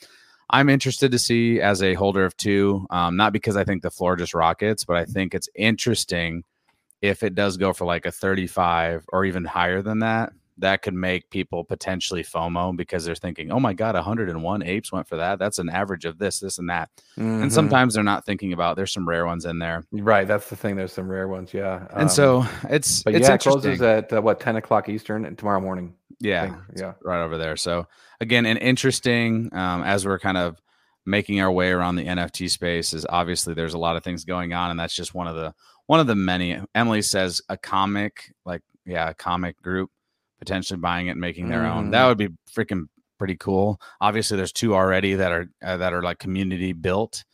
[0.48, 3.90] I'm interested to see as a holder of two, um, not because I think the
[3.90, 6.44] floor just rockets, but I think it's interesting
[7.02, 10.94] if it does go for like a 35 or even higher than that, that could
[10.94, 15.38] make people potentially FOMO because they're thinking, oh my God, 101 apes went for that.
[15.38, 16.90] That's an average of this, this, and that.
[17.16, 17.42] mhm.
[17.42, 19.84] And sometimes they're not thinking about there's some rare ones in there.
[19.92, 20.76] right, that's the thing.
[20.76, 21.86] There's some rare ones, yeah.
[21.90, 25.24] And Um, so it's but it's yeah, it closes at uh, what 10 o'clock Eastern
[25.24, 25.94] and tomorrow morning.
[26.20, 26.94] Yeah, yeah.
[27.02, 27.56] right over there.
[27.56, 27.86] So
[28.20, 30.60] again, an interesting um, as we're kind of
[31.06, 34.52] making our way around the NFT space is obviously there's a lot of things going
[34.52, 35.54] on, and that's just one of the
[35.86, 36.60] one of the many.
[36.74, 39.90] Emily says a comic, like yeah, a comic group
[40.38, 41.90] potentially buying it and making their own.
[41.90, 42.09] That Mhm.
[42.09, 43.81] would be freaking pretty cool.
[44.01, 47.24] Obviously, there's two already that are uh, that are like community built.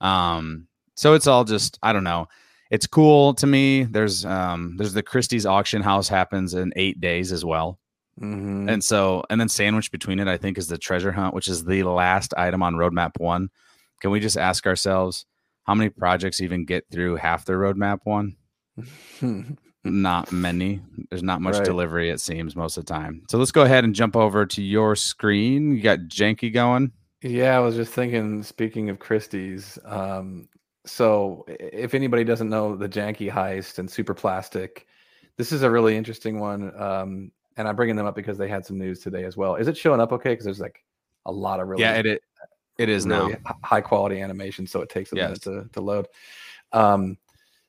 [0.00, 2.28] Um, so it's all just I don't know.
[2.70, 3.84] It's cool to me.
[3.84, 7.78] There's um there's the Christie's auction house happens in eight days as well.
[8.20, 8.70] Mhm.
[8.70, 11.64] And so, and then sandwiched between it, I think, is the treasure hunt, which is
[11.64, 13.48] the last item on roadmap one.
[14.00, 15.24] Can we just ask ourselves
[15.64, 18.36] how many projects even get through half their roadmap one?
[19.84, 20.80] Not many.
[21.10, 21.64] There's not much Right.
[21.64, 23.22] delivery, it seems, most of the time.
[23.28, 25.72] So let's go ahead and jump over to your screen.
[25.72, 26.92] You got Janky going.
[27.22, 28.42] Yeah, I was just thinking.
[28.42, 30.48] Speaking of Christie's, um,
[30.84, 34.86] so if anybody doesn't know the Janky heist and Super Plastic,
[35.36, 36.72] this is a really interesting one.
[36.80, 39.56] Um, and I'm bringing them up because they had some news today as well.
[39.56, 40.30] Is it showing up okay?
[40.30, 40.84] Because there's like
[41.26, 42.22] a lot of really Yeah, it, it
[42.78, 43.38] it is really now.
[43.62, 45.26] high quality animation, so it takes a Yes.
[45.26, 46.06] minute to, to load.
[46.72, 47.18] Um,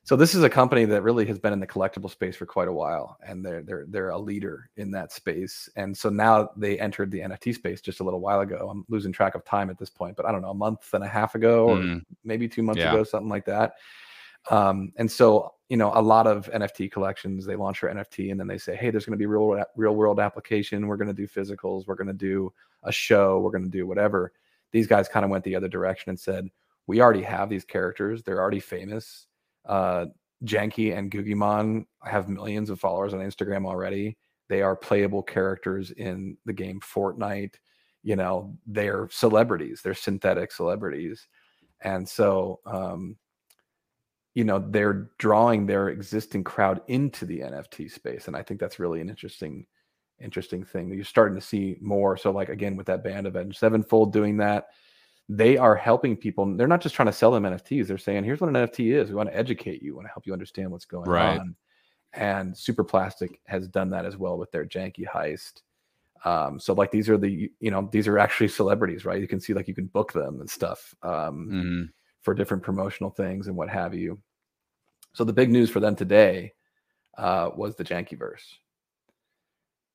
[0.05, 2.67] so this is a company that really has been in the collectible space for quite
[2.67, 5.69] a while, and they're they're they're a leader in that space.
[5.75, 8.69] And so now they entered the NFT space just a little while ago.
[8.69, 11.03] I'm losing track of time at this point, but I don't know, a month and
[11.03, 12.05] a half ago, or Mhm.
[12.23, 12.93] maybe two months Yeah.
[12.93, 13.75] ago, something like that.
[14.51, 18.39] Um, and so you know, a lot of NFT collections they launch their NFT, and
[18.39, 20.85] then they say, hey, there's going to be real real world application.
[20.87, 21.87] We're going to do physicals.
[21.87, 23.39] We're going to do a show.
[23.39, 24.33] We're going to do whatever
[24.71, 26.49] these guys kind of went the other direction and said,
[26.87, 28.21] we already have these characters.
[28.23, 29.27] They're already famous.
[29.65, 30.06] Uh,
[30.45, 34.17] Janky and Guggimon have millions of followers on Instagram already.
[34.49, 37.56] They are playable characters in the game Fortnite.
[38.04, 39.82] You know, they're celebrities.
[39.82, 41.28] They're synthetic celebrities.
[41.82, 43.17] And so, um,
[44.36, 48.28] you know, they're drawing their existing crowd into the NFT space.
[48.28, 49.65] And I think that's really an interesting
[50.19, 52.17] interesting thing that you're starting to see more.
[52.17, 54.67] So, like again, with that band Avenged Sevenfold doing that,
[55.29, 56.55] they are helping people.
[56.55, 57.88] They're not just trying to sell them NFTs.
[57.88, 59.09] They're saying, "Here's what an NFT is.
[59.09, 59.91] We want to educate you.
[59.93, 61.39] We want to help you understand what's going Right.
[61.39, 61.55] on."
[62.13, 65.62] And Super Plastic has done that as well with their janky heist.
[66.25, 69.19] Um, so, like these are the you know these are actually celebrities, right?
[69.19, 71.89] You can see like you can book them and stuff um, Mhm.
[72.21, 74.21] for different promotional things and what have you.
[75.13, 76.53] So the big news for them today
[77.17, 78.57] uh, was the Jankyverse.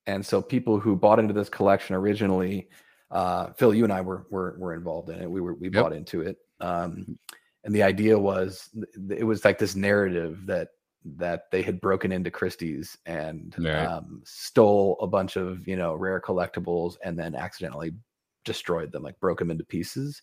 [0.07, 2.69] And so people who bought into this collection originally,
[3.11, 5.31] uh, Phil, you and I were were, were involved in it.
[5.31, 5.83] We were we Yep.
[5.83, 7.19] bought into it, um,
[7.65, 8.71] and the idea was
[9.11, 10.69] it was like this narrative that
[11.17, 13.87] that they had broken into Christie's and Right.
[13.87, 17.93] um, stole a bunch of you know rare collectibles and then accidentally
[18.45, 20.23] destroyed them, like broke them into pieces.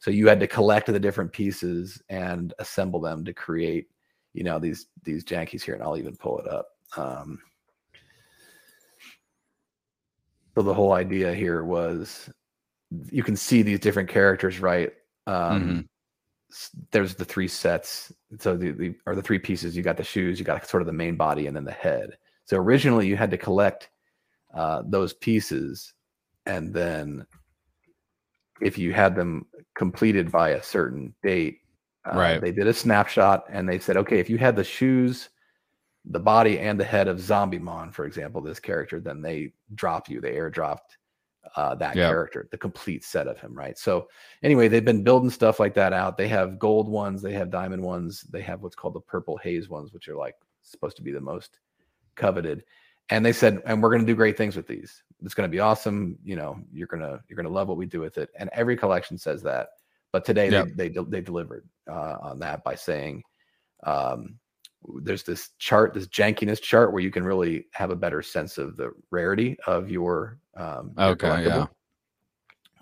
[0.00, 3.86] So you had to collect the different pieces and assemble them to create,
[4.32, 5.74] you know, these these jankies here.
[5.74, 6.68] And I'll even pull it up.
[6.96, 7.38] Um,
[10.54, 12.30] so the whole idea here was
[13.10, 14.92] you can see these different characters, right?
[15.26, 15.88] Um,
[16.50, 18.12] s- There's the three sets.
[18.38, 19.76] So the, the or the three pieces.
[19.76, 22.16] You got the shoes, you got sort of the main body, and then the head.
[22.44, 23.90] So originally you had to collect
[24.54, 25.92] uh, those pieces,
[26.46, 27.26] and then
[28.60, 31.58] if you had them completed by a certain date,
[32.06, 32.40] uh, Right.
[32.40, 35.30] They did a snapshot, and they said, okay, if you had the shoes,
[36.04, 40.08] the body, and the head of Zombie Mon, for example, this character, then they drop
[40.08, 40.20] you.
[40.20, 40.98] They airdropped
[41.56, 42.08] uh, that Yeah.
[42.08, 43.78] character, the complete set of him, right?
[43.78, 44.08] So
[44.42, 46.16] anyway, they've been building stuff like that out.
[46.16, 49.68] They have gold ones, they have diamond ones, they have what's called the purple haze
[49.68, 51.58] ones, which are like supposed to be the most
[52.16, 52.64] coveted.
[53.10, 55.02] And they said, and we're going to do great things with these.
[55.22, 56.18] It's going to be awesome.
[56.24, 58.30] You know, you're gonna you're gonna love what we do with it.
[58.38, 59.68] And every collection says that.
[60.12, 60.68] But today Yep.
[60.76, 63.22] they, they they delivered uh, on that by saying,
[63.84, 64.38] um,
[65.02, 68.76] there's this chart, this jankiness chart, where you can really have a better sense of
[68.76, 71.66] the rarity of your um, your Okay, yeah.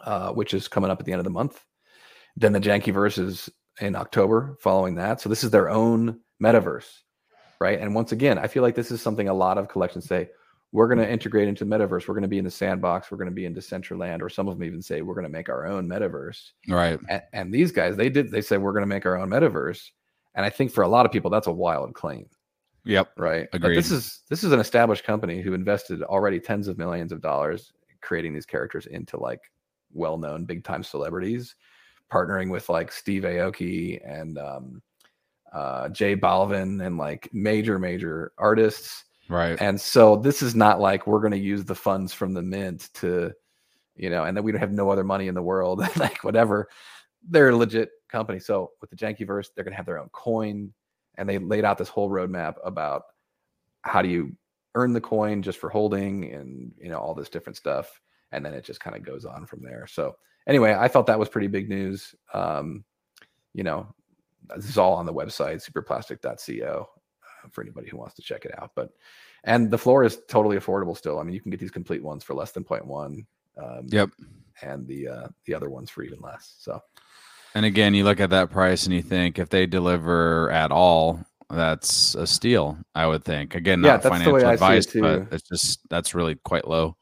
[0.05, 1.65] uh, which is coming up at the end of the month.
[2.37, 5.21] Then the Jankyverse is in October following that.
[5.21, 6.89] So this is their own metaverse,
[7.61, 7.81] right?
[7.81, 10.29] And once again, I feel like this is something a lot of collections say
[10.73, 12.09] we're going to integrate into the metaverse.
[12.09, 13.11] We're going to be in the sandbox.
[13.11, 15.31] We're going to be in Decentraland, or some of them even say we're going to
[15.31, 16.53] make our own metaverse.
[16.67, 16.99] Right.
[17.11, 18.31] And, and these guys, they did.
[18.31, 19.91] They said we're going to make our own metaverse.
[20.35, 22.27] And I think for a lot of people, that's a wild claim,
[22.85, 23.13] Yep.
[23.19, 23.49] right?
[23.53, 23.77] But Agreed.
[23.77, 27.73] this is this is an established company who invested already tens of millions of dollars
[28.01, 29.41] creating these characters into like
[29.93, 31.55] well-known big-time celebrities,
[32.11, 34.83] partnering with like Steve Aoki and um,
[35.53, 39.05] uh, J Balvin and like major major artists.
[39.29, 39.61] Right.
[39.61, 42.91] And so this is not like we're going to use the funds from the mint
[42.95, 43.33] to,
[43.95, 46.69] you know, and then we don't have no other money in the world, like whatever.
[47.29, 48.39] They're legit company.
[48.39, 50.73] So with the Jankyverse, they're going to have their own coin,
[51.17, 53.05] and they laid out this whole roadmap about
[53.83, 54.37] how do you
[54.75, 58.55] earn the coin just for holding, and you know all this different stuff, and then
[58.55, 59.87] it just kind of goes on from there.
[59.87, 62.15] So anyway, I thought that was pretty big news.
[62.33, 62.85] Um,
[63.55, 63.93] you know,
[64.57, 68.57] this is all on the website superplastic.co uh, for anybody who wants to check it
[68.59, 68.71] out.
[68.75, 68.91] But
[69.45, 71.19] and the floor is totally affordable still.
[71.19, 73.25] I mean, you can get these complete ones for less than 0.1.
[73.59, 74.11] Um, Yep.
[74.63, 76.55] And the uh, the other ones for even less.
[76.59, 76.81] So
[77.55, 81.21] And again, you look at that price and you think if they deliver at all,
[81.51, 82.79] that's a steal.
[82.95, 83.55] I would think.
[83.55, 85.01] Again, Yeah, not financial way I see it advice, too.
[85.03, 86.97] but it's just that's really quite low.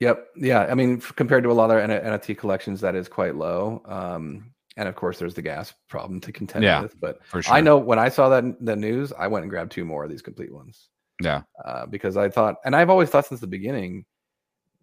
[0.00, 0.28] Yep.
[0.36, 0.60] Yeah.
[0.60, 3.82] I mean, compared to a lot of NFT collections, that is quite low.
[3.84, 6.98] Um, and of course, there's the gas problem to contend Yeah, with.
[6.98, 7.52] But For sure.
[7.54, 10.10] I know when I saw that the news, I went and grabbed two more of
[10.10, 10.88] these complete ones
[11.20, 11.42] Yeah.
[11.62, 14.06] uh, because I thought, and I've always thought since the beginning,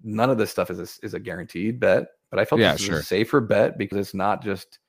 [0.03, 2.09] none of this stuff is a, is a guaranteed bet.
[2.29, 2.95] But I felt Yeah, this sure.
[2.95, 4.79] was a safer bet because it's not just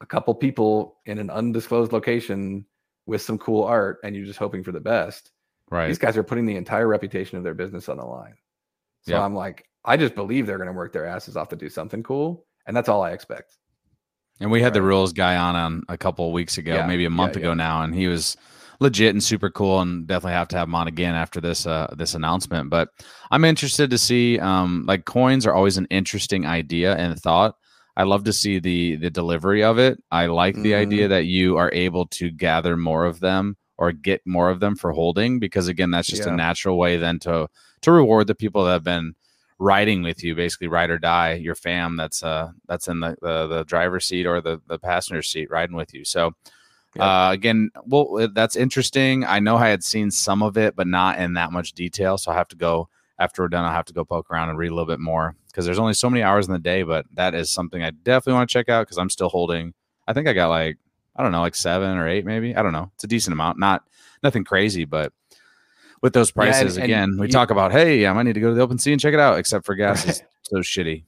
[0.00, 2.64] a couple people in an undisclosed location
[3.06, 5.32] with some cool art, and you're just hoping for the best.
[5.70, 5.88] Right.
[5.88, 8.34] These guys are putting the entire reputation of their business on the line.
[9.02, 9.24] So Yeah.
[9.24, 12.02] I'm like, I just believe they're going to work their asses off to do something
[12.02, 13.56] cool, and that's all I expect.
[14.40, 17.04] And we had the rules guy on on a couple of weeks ago, Yeah, maybe
[17.06, 18.36] a month ago now, and he was
[18.80, 21.92] legit and super cool, and definitely have to have him on again after this uh,
[21.96, 22.70] this announcement.
[22.70, 22.88] But
[23.30, 27.56] I'm interested to see, um, like coins are always an interesting idea and thought.
[27.96, 30.02] I love to see the the delivery of it.
[30.10, 30.76] I like the Mhm.
[30.86, 34.76] idea that you are able to gather more of them or get more of them
[34.76, 36.32] for holding, because again, that's just Yeah.
[36.32, 37.48] a natural way then to
[37.82, 39.14] to reward the people that have been
[39.60, 43.46] riding with you, basically ride or die, your fam that's uh that's in the the,
[43.48, 46.04] the driver's seat or the the passenger seat riding with you.
[46.04, 46.32] So
[46.98, 49.24] uh again, well uh, that's interesting.
[49.24, 52.18] I know I had seen some of it, but not in that much detail.
[52.18, 54.58] So I have to go after we're done, I'll have to go poke around and
[54.58, 57.04] read a little bit more because there's only so many hours in the day, but
[57.14, 59.74] that is something I definitely want to check out because I'm still holding.
[60.06, 60.78] I think I got like
[61.16, 62.54] I don't know, like seven or eight, maybe.
[62.54, 62.90] I don't know.
[62.94, 63.82] It's a decent amount, not
[64.22, 65.12] nothing crazy, but
[66.00, 68.34] with those Yeah, and- prices, and again, we you- talk about, hey, I might need
[68.34, 71.02] to go to the OpenSea and check it out, except for gas is so shitty.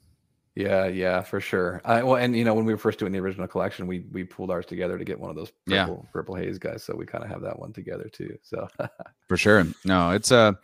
[0.57, 1.81] Yeah, yeah, for sure.
[1.85, 4.25] I, well, and you know, when we were first doing the original collection, we we
[4.25, 5.85] pulled ours together to get one of those Yeah.
[5.87, 6.83] purple, purple haze guys.
[6.83, 8.37] So we kind of have that one together too.
[8.43, 8.67] So
[9.29, 9.65] For sure.
[9.85, 10.59] No, it's a.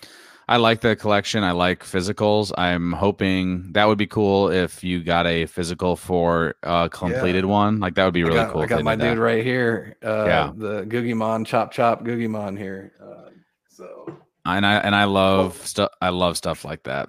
[0.48, 1.42] I like the collection.
[1.42, 2.52] I like physicals.
[2.56, 7.80] I'm hoping that would be cool if you got a physical for a completed one.
[7.80, 8.62] Like that would be really I got, cool.
[8.62, 9.10] I got my did that.
[9.14, 9.96] dude right here.
[10.04, 10.52] Uh, Yeah.
[10.54, 12.92] the Guggimon chop chop Guggimon here.
[13.02, 13.30] Uh,
[13.68, 15.90] so And I and I love stuff.
[16.00, 17.08] I love stuff like that.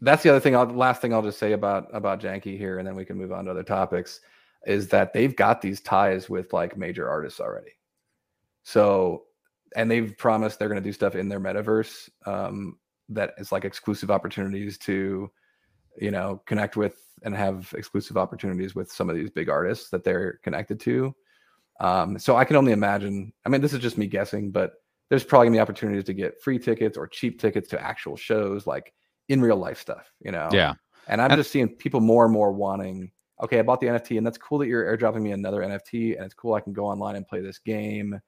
[0.00, 0.54] That's the other thing.
[0.56, 3.32] I'll, last thing I'll just say about about Janky here, and then we can move
[3.32, 4.20] on to other topics.
[4.66, 7.70] Is that they've got these ties with like major artists already.
[8.64, 9.24] So,
[9.76, 12.76] and they've promised they're going to do stuff in their metaverse um,
[13.08, 15.30] that is like exclusive opportunities to,
[16.00, 20.04] you know, connect with and have exclusive opportunities with some of these big artists that
[20.04, 21.14] they're connected to.
[21.80, 23.32] Um, so I can only imagine.
[23.46, 24.74] I mean, this is just me guessing, but
[25.08, 28.66] there's probably gonna be opportunities to get free tickets or cheap tickets to actual shows,
[28.66, 28.92] like
[29.28, 30.12] in real life stuff.
[30.20, 30.74] You know, Yeah.
[31.06, 33.10] and I'm And- just seeing people more and more wanting.
[33.42, 36.24] Okay, I bought the NFT, and that's cool that you're airdropping me another NFT, and
[36.24, 38.20] it's cool I can go online and play this game.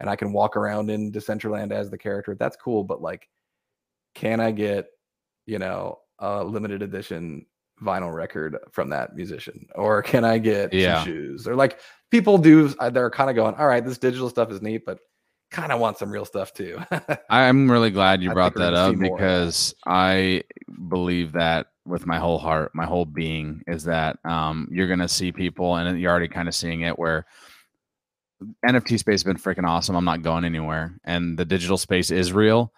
[0.00, 2.36] and I can walk around in Decentraland as the character.
[2.36, 3.28] That's cool, but like,
[4.14, 4.86] can I get,
[5.44, 7.46] you know, a limited edition
[7.82, 10.98] vinyl record from that musician, or can I get Yeah.
[10.98, 11.80] some shoes, or like
[12.12, 12.68] people do?
[12.68, 15.00] They're kind of going, all right, this digital stuff is neat, but
[15.50, 16.78] kind of want some real stuff too.
[17.30, 19.24] I'm really glad you I brought that up see more of that.
[19.24, 20.42] because I
[20.88, 25.08] believe that with my whole heart, my whole being is that um, you're going to
[25.08, 27.26] see people, and you're already kind of seeing it where
[28.66, 29.96] NFT space has been freaking awesome.
[29.96, 32.72] I'm not going anywhere, and the digital space is real,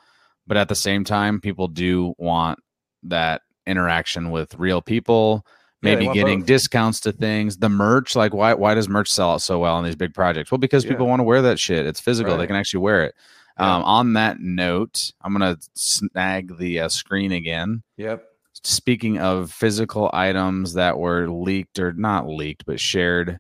[0.47, 2.61] but at the same time, people do want
[3.05, 5.45] that interaction with real people.
[5.83, 6.47] Yeah, Maybe want getting both.
[6.47, 7.57] discounts to things.
[7.57, 10.51] The merch, like why why does merch sell out so well on these big projects?
[10.51, 10.91] Well, because Yeah.
[10.91, 11.87] people want to wear that shit.
[11.87, 12.37] It's physical.
[12.37, 13.15] They can actually wear it.
[13.59, 13.77] Yeah.
[13.77, 17.83] Um, on that note, I'm gonna snag the uh, screen again.
[17.97, 18.27] yep.
[18.63, 23.39] Speaking of physical items that were leaked or not leaked but shared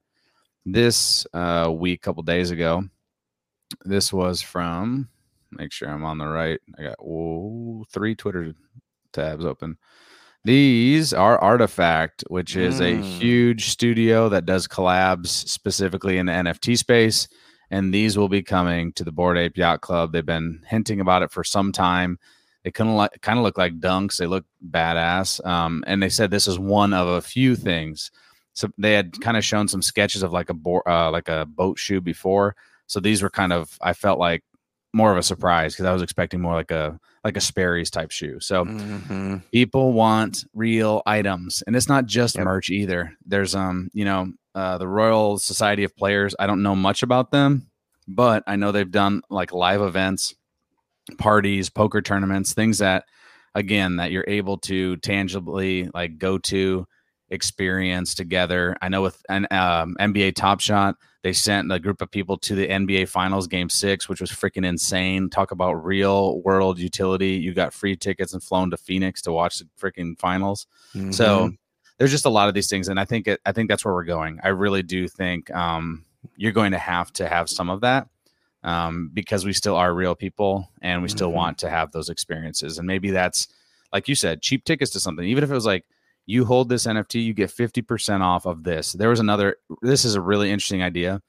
[0.65, 2.85] this uh, week, couple days ago.
[3.85, 5.09] This was from.
[5.53, 6.61] Make sure I'm on the right.
[6.79, 8.55] I got whoa, three Twitter
[9.13, 9.77] tabs open.
[10.45, 13.03] These are RTFKT, which is a Mm.
[13.03, 17.29] huge studio that does collabs specifically in the NFT space.
[17.71, 20.13] And these will be coming to the Bored Ape Yacht Club.
[20.13, 22.19] They've been hinting about it for some time.
[22.65, 24.17] They kind of like kind of look like dunks.
[24.17, 25.45] They look badass.
[25.47, 28.11] Um, and they said this is one of a few things.
[28.55, 31.47] So they had kind of shown some sketches of like a board, uh, like a
[31.47, 32.57] boat shoe before.
[32.87, 34.43] So these were kind of I felt like
[34.93, 38.11] more of a surprise because I was expecting more like a like a Sperry's type
[38.11, 38.41] shoe.
[38.41, 39.43] So Mhm.
[39.53, 42.45] people want real items and it's not just Yep.
[42.45, 46.77] merch either there's um you know uh the royal society of players i don't know
[46.77, 47.67] much about them
[48.07, 50.35] but i know they've done like live events
[51.19, 53.05] parties poker tournaments things that
[53.57, 56.87] again that you're able to tangibly like go to
[57.31, 62.11] experience together i know with an um, nba top shot they sent a group of
[62.11, 66.79] people to the nba finals game six which was freaking insane talk about real world
[66.79, 70.67] utility you got free tickets and flown to phoenix to watch the freaking finals
[71.11, 71.57] so Mhm.
[71.99, 73.93] there's just a lot of these things, and I think it, I think that's where
[73.93, 74.41] we're going.
[74.43, 78.09] I really do think um, you're going to have to have some of that
[78.65, 81.35] um, because we still are real people, and we still Mhm.
[81.35, 82.79] want to have those experiences.
[82.79, 83.49] And maybe that's
[83.93, 85.27] like you said, cheap tickets to something.
[85.27, 85.85] Even if it was like
[86.27, 88.93] you hold this NFT, you get fifty percent off of this.
[88.93, 89.57] There was another.
[89.83, 91.23] This is a really interesting idea.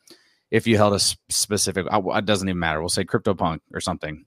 [0.50, 1.00] If you held a
[1.30, 2.80] specific, it doesn't even matter.
[2.80, 4.26] We'll say CryptoPunk or something,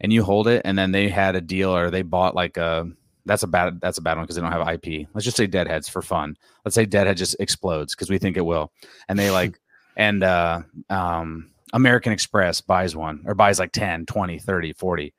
[0.00, 2.86] and you hold it, and then they had a deal or they bought like a
[3.26, 5.08] that's a bad that's a bad one because they don't have IP.
[5.14, 6.36] Let's just say Deadheads for fun.
[6.64, 8.72] Let's say Deadhead just explodes because we think it will,
[9.08, 9.58] and they like
[9.96, 15.14] and uh um American Express buys one or buys like 10, 20, 30, 40.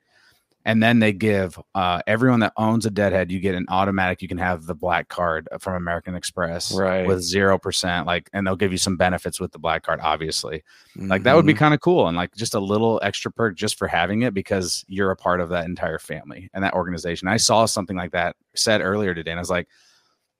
[0.66, 4.20] And then they give uh, everyone that owns a Deadhead, you get an automatic.
[4.20, 7.06] You can have the black card from American Express, Right.
[7.06, 8.04] with zero percent.
[8.06, 10.62] Like, and they'll give you some benefits with the black card, obviously
[10.96, 11.58] like that would be Mhm.
[11.58, 14.82] kind of cool and like just a little extra perk just for having it because
[14.88, 18.34] you're a part of that entire family and that organization i saw something like that
[18.54, 19.68] said earlier today and i was like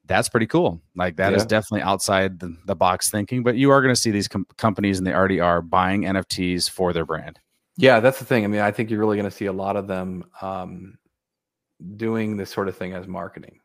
[0.06, 1.48] that's pretty cool like that is Yeah.
[1.48, 4.96] definitely outside the, the box thinking but you are going to see these com- companies
[4.96, 7.38] and they already are buying nfts for their brand
[7.78, 8.44] Yeah, that's the thing.
[8.44, 10.96] I mean, I think you're really going to see a lot of them um,
[11.96, 13.60] doing this sort of thing as marketing,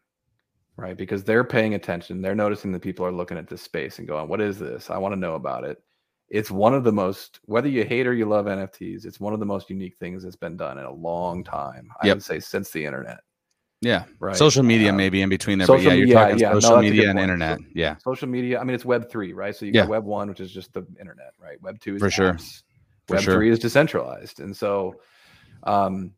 [0.76, 0.98] right?
[0.98, 2.22] Because they're paying attention.
[2.22, 4.90] They're noticing that people are looking at this space and going, "What is this?
[4.90, 5.82] I want to know about it."
[6.30, 9.40] It's one of the most, whether you hate or you love NFTs, it's one of
[9.40, 11.90] the most unique things that's been done in a long time.
[12.02, 12.16] I Yep.
[12.18, 13.20] would say since the internet,
[13.82, 14.36] yeah right?
[14.38, 16.54] social media Um, maybe in between there but yeah you're yeah, talking yeah.
[16.54, 17.24] Social a media and point.
[17.24, 18.60] internet So- yeah social media.
[18.60, 19.56] I mean, it's Web three, right?
[19.56, 19.86] So you Yeah.
[19.88, 21.60] Web one, which is just the internet, right?
[21.62, 22.38] Web two is For sure.
[23.12, 23.34] For Web sure.
[23.36, 24.96] three is decentralized, and so
[25.64, 26.14] um,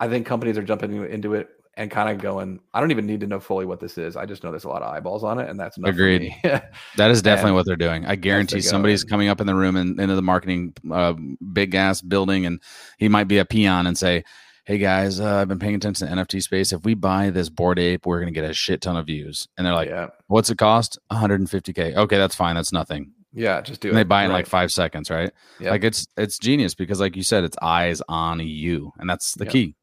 [0.00, 1.48] I think companies are jumping into- into it
[1.78, 2.60] and kind of going.
[2.72, 4.16] I don't even need to know fully what this is.
[4.16, 5.90] I just know there's a lot of eyeballs on it, and that's enough.
[5.90, 6.34] Agreed.
[6.96, 8.06] That is definitely And what they're doing.
[8.06, 11.12] I guarantee somebody's and- coming up in the room and into the marketing uh,
[11.52, 12.60] big ass building, and
[12.98, 14.24] he might be a peon and say,
[14.64, 16.72] "Hey guys, uh, I've been paying attention to NFT space.
[16.72, 19.66] If we buy this bored ape, we're gonna get a shit ton of views." And
[19.66, 20.98] they're like, yeah, "What's it cost?
[21.12, 21.94] 150k.
[21.96, 22.54] Okay, that's fine.
[22.56, 24.00] That's nothing." Yeah, just do And it.
[24.00, 24.38] they buy in right.
[24.38, 25.30] like five seconds, right?
[25.60, 25.70] Yep.
[25.70, 29.44] Like it's it's genius because, like you said, it's eyes on you, and that's the
[29.44, 29.52] Yep.
[29.52, 29.74] key.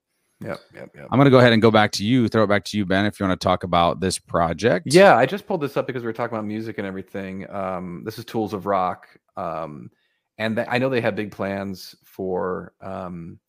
[0.42, 1.08] Yep, yep, yep.
[1.10, 2.28] I'm gonna go ahead and go back to you.
[2.28, 4.88] Throw it back to you, Ben, if you want to talk about this project.
[4.92, 7.50] Yeah, I just pulled this up because we were talking about music and everything.
[7.50, 9.08] Um, this is Tools of Rock,
[9.38, 9.90] um,
[10.38, 13.40] and th- I know they have big plans for um,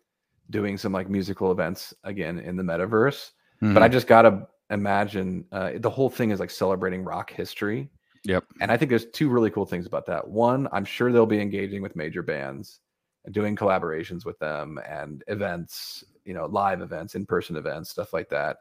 [0.51, 3.31] doing some like musical events again in the metaverse.
[3.62, 3.74] Mhm.
[3.74, 7.89] But I just gotta imagine uh, the whole thing is like celebrating rock history,
[8.25, 10.27] yep, and I think there's two really cool things about that.
[10.27, 12.81] One, I'm sure they'll be engaging with major bands,
[13.25, 18.29] and doing collaborations with them and events, you know, live events, in-person events, stuff like
[18.29, 18.59] that.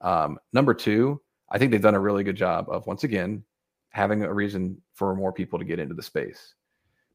[0.00, 3.44] Um, number two, I think they've done a really good job of once again
[3.90, 6.54] having a reason for more people to get into the space.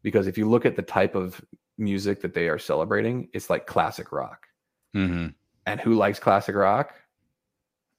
[0.02, 1.44] Because if you look at the type of
[1.78, 4.48] music that they are celebrating, it's like classic rock.
[4.94, 5.28] hmm
[5.66, 6.96] And who likes classic rock?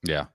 [0.02, 0.26] Yeah.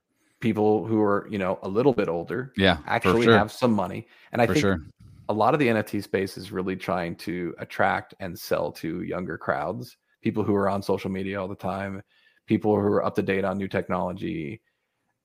[0.46, 2.78] People who are, you know, a little bit older, Yeah.
[2.86, 3.36] actually sure.
[3.36, 4.06] have some money.
[4.32, 4.80] And I for think sure.
[5.28, 9.40] a lot of the NFT space is really trying to attract and sell to younger
[9.40, 12.00] crowds, people who are on social media all the time,
[12.46, 14.62] people who are up to date on new technology,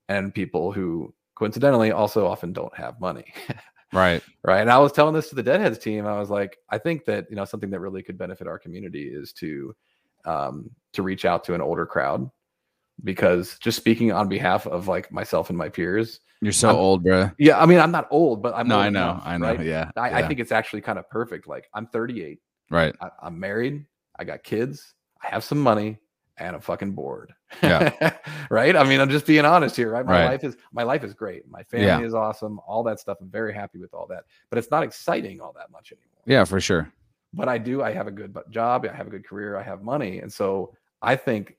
[0.09, 3.35] and people who coincidentally also often don't have money.
[3.93, 4.23] Right.
[4.45, 4.61] right.
[4.61, 6.07] And I was telling this to the Deadheads team.
[6.07, 9.09] I was like, I think that, you know, something that really could benefit our community
[9.13, 9.75] is to
[10.25, 12.31] um to reach out to an older crowd
[13.05, 17.05] because just speaking on behalf of like myself and my peers, You're so I'm- old,
[17.05, 17.31] bro.
[17.39, 19.11] yeah, I mean, I'm not old, but I'm no, I know.
[19.11, 19.47] enough, I know.
[19.55, 19.65] right?
[19.67, 19.91] Yeah.
[19.97, 21.47] I, I think it's actually kind of perfect.
[21.47, 22.39] Like I'm 38,
[22.71, 22.95] right.
[23.01, 23.85] I, I'm married,
[24.19, 25.99] I got kids, I have some money,
[26.39, 27.35] and I'm fucking bored.
[27.63, 28.17] Yeah.
[28.51, 28.75] right.
[28.77, 30.07] I mean, I'm just being honest here, right?
[30.07, 30.27] My Right.
[30.31, 31.47] life is my life is great.
[31.49, 32.01] My family Yeah.
[32.01, 32.61] is awesome.
[32.67, 33.19] All that stuff.
[33.21, 36.23] I'm very happy with all that, but it's not exciting all that much anymore.
[36.27, 36.91] Yeah, for sure.
[37.35, 37.83] But I do.
[37.83, 38.87] I have a good job.
[38.91, 39.57] I have a good career.
[39.57, 41.57] I have money, and so I think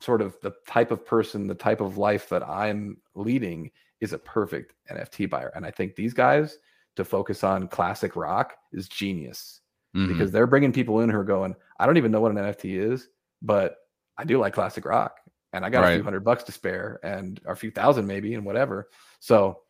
[0.00, 3.70] sort of the type of person, the type of life that I'm leading
[4.00, 5.52] is a perfect NFT buyer.
[5.54, 6.58] And I think these guys
[6.96, 9.60] to focus on classic rock is genius
[9.94, 10.08] Mhm.
[10.08, 12.78] because they're bringing people in who are going, I don't even know what an NFT
[12.78, 13.08] is,
[13.42, 13.76] but
[14.18, 15.20] I do like classic rock
[15.52, 18.44] and I got a few hundred bucks to spare and a few thousand maybe and
[18.44, 18.88] whatever.
[19.20, 19.62] So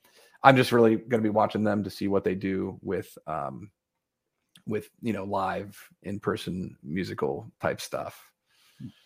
[0.42, 3.70] I'm just really going to be watching them to see what they do with, um,
[4.66, 8.32] with you know live in person musical type stuff.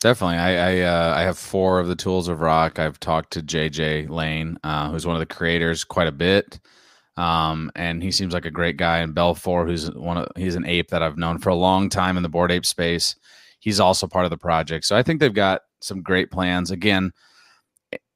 [0.01, 0.37] Definitely.
[0.39, 2.79] I I, uh, I have four of the tools of rock.
[2.79, 6.59] I've talked to JJ Lane, uh, who's one of the creators, quite a bit.
[7.17, 8.99] Um, and he seems like a great guy.
[8.99, 12.17] And Belfour, who's one of he's an ape that I've known for a long time
[12.17, 13.15] in the bored ape space.
[13.61, 14.87] He's also part of the project.
[14.87, 16.71] So I think they've got some great plans.
[16.71, 17.13] Again,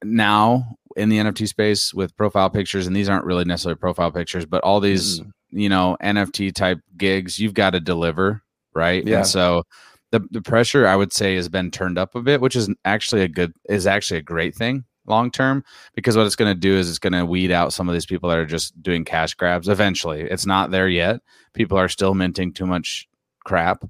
[0.03, 4.45] now in the NFT space with profile pictures, and these aren't really necessarily profile pictures,
[4.45, 5.31] but all these Mm.
[5.51, 8.41] you know NFT type gigs, you've got to deliver,
[8.73, 9.05] right?
[9.05, 9.17] Yeah.
[9.17, 9.63] And so
[10.11, 13.21] the the pressure I would say has been turned up a bit, which is actually
[13.21, 16.75] a good is actually a great thing long term because what it's going to do
[16.75, 19.33] is it's going to weed out some of these people that are just doing cash
[19.35, 19.67] grabs.
[19.69, 21.19] Eventually, it's not there yet.
[21.53, 23.07] People are still minting too much
[23.43, 23.83] crap.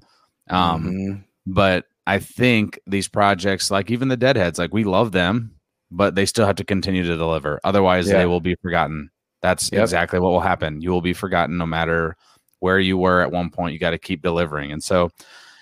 [0.50, 1.24] Um, Mhm.
[1.46, 5.52] but I think these projects, like even the Deadheads, like we love them,
[5.90, 7.60] but they still have to continue to deliver.
[7.64, 8.18] Otherwise, Yeah.
[8.18, 9.10] they will be forgotten.
[9.42, 9.82] That's Yep.
[9.82, 10.80] exactly what will happen.
[10.82, 12.16] You will be forgotten no matter
[12.60, 13.72] where you were at one point.
[13.72, 14.70] You got to keep delivering.
[14.70, 15.10] And so,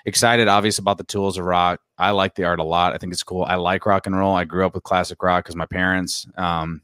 [0.05, 1.80] excited, obvious about the tools of rock.
[1.98, 2.92] I like the art a lot.
[2.94, 3.44] I think it's cool.
[3.44, 4.34] I like rock and roll.
[4.34, 6.26] I grew up with classic rock because my parents.
[6.36, 6.82] Um,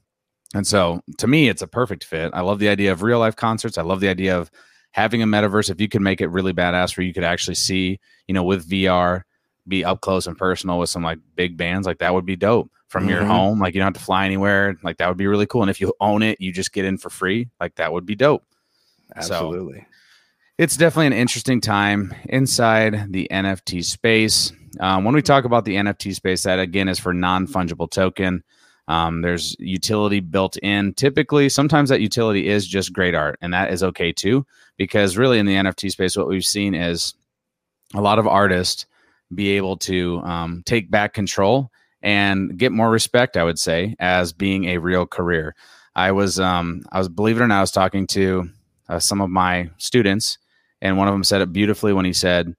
[0.54, 2.30] and so, to me, it's a perfect fit.
[2.34, 3.78] I love the idea of real life concerts.
[3.78, 4.50] I love the idea of
[4.92, 5.70] having a metaverse.
[5.70, 8.68] If you could make it really badass, where you could actually see, you know, with
[8.68, 9.22] VR,
[9.68, 12.70] be up close and personal with some like big bands, like that would be dope
[12.88, 13.26] from your Mhm.
[13.28, 13.60] home.
[13.60, 14.76] Like you don't have to fly anywhere.
[14.82, 15.62] Like that would be really cool.
[15.62, 17.48] And if you own it, you just get in for free.
[17.60, 18.42] Like that would be dope.
[19.20, 19.86] So- Absolutely.
[20.60, 24.52] It's definitely an interesting time inside the NFT space.
[24.78, 28.44] Um, when we talk about the NFT space, that again is for non fungible token.
[28.86, 30.92] Um, there's utility built in.
[30.92, 34.44] Typically, sometimes that utility is just great art, and that is okay too.
[34.76, 37.14] Because really, in the NFT space, what we've seen is
[37.94, 38.84] a lot of artists
[39.34, 41.70] be able to um, take back control
[42.02, 43.38] and get more respect.
[43.38, 45.54] I would say as being a real career.
[45.94, 48.50] I was, um, I was, believe it or not, I was talking to
[48.90, 50.36] uh, some of my students,
[50.82, 52.54] and one of them said it beautifully when he said,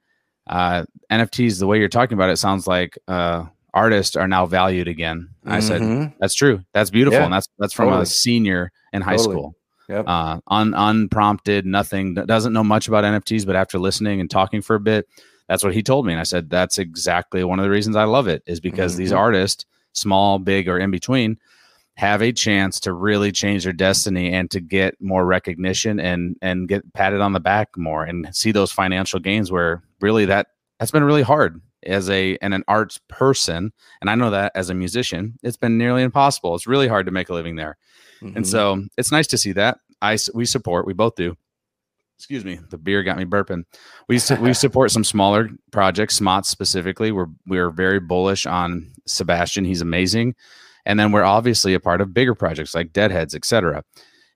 [0.47, 4.87] uh, "NFTs, the way you're talking about it, sounds like uh, artists are now valued
[4.87, 6.13] again." I said, Mhm.
[6.19, 6.61] "That's true.
[6.73, 8.03] That's beautiful, Yeah, and that's that's from totally.
[8.03, 9.35] a senior in high Totally.
[9.35, 9.55] school."
[9.89, 10.05] Yep.
[10.07, 14.75] uh, un, unprompted, nothing, doesn't know much about NFTs, but after listening and talking for
[14.77, 15.05] a bit,
[15.49, 16.13] that's what he told me.
[16.13, 19.11] And I said, that's exactly one of the reasons I love it is because these
[19.11, 19.17] Mhm.
[19.17, 21.37] artists, small, big, or in between,
[22.01, 26.67] have a chance to really change their destiny and to get more recognition and and
[26.67, 30.47] get patted on the back more and see those financial gains where really that
[30.79, 33.71] that's been really hard as a and an arts person
[34.01, 37.11] and i know that as a musician it's been nearly impossible it's really hard to
[37.11, 37.77] make a living there
[38.21, 38.45] and Mhm.
[38.47, 40.87] so it's nice to see that i we support.
[40.87, 41.35] We both do.
[42.17, 43.63] Excuse me, the beer got me burping.
[44.07, 47.11] We su- we support some smaller projects, Smots specifically.
[47.11, 49.65] We're we're very bullish on Sebastian.
[49.65, 50.35] He's amazing,
[50.85, 53.83] and then we're obviously a part of bigger projects like Deadheads, etc.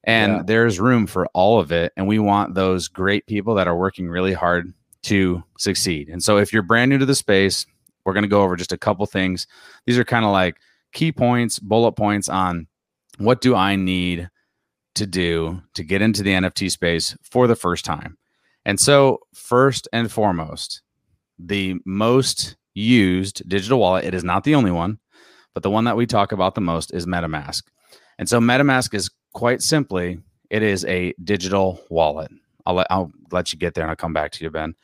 [0.03, 0.43] And Yeah.
[0.45, 4.07] there's room for all of it, and we want those great people that are working
[4.09, 4.73] really hard
[5.03, 6.09] to succeed.
[6.09, 7.65] And so, if you're brand new to the space,
[8.05, 9.47] we're going to go over just a couple things.
[9.85, 10.57] These are kind of like
[10.93, 12.67] key points, bullet points on
[13.17, 14.29] what do I need
[14.95, 18.17] to do to get into the NFT space for the first time?
[18.63, 20.81] And so, first and foremost,
[21.39, 24.99] the most used digital wallet, it is not the only one,
[25.55, 27.63] but the one that we talk about the most is MetaMask.
[28.19, 30.19] And so, MetaMask is quite simply,
[30.51, 32.29] it is a digital wallet.
[32.67, 34.75] I'll let I'll let you get there and I'll come back to you, Ben.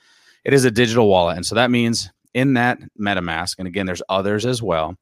[0.44, 4.02] It is a digital wallet, and so that means in that MetaMask, and again, there's
[4.10, 4.96] others as well.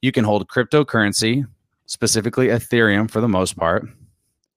[0.00, 1.44] You can hold cryptocurrency,
[1.86, 3.86] specifically Ethereum for the most part.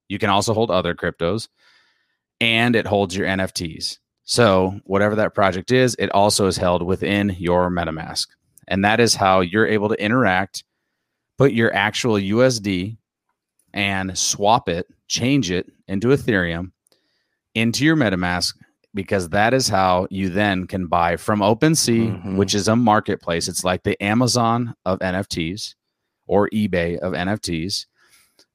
[0.08, 1.49] You can also hold other cryptos,
[2.39, 3.99] and it holds your NFTs.
[4.24, 8.28] So, whatever that project is, it also is held within your MetaMask.
[8.68, 10.63] And that is how you're able to interact,
[11.38, 12.97] put your actual USD
[13.74, 16.72] and swap it, change it into Ethereum
[17.55, 18.53] into your MetaMask
[18.93, 22.38] because that is how you then can buy from OpenSea, mm-hmm.
[22.38, 23.47] which is a marketplace.
[23.47, 25.76] It's like the Amazon of NFTs
[26.28, 27.88] or eBay of NFTs.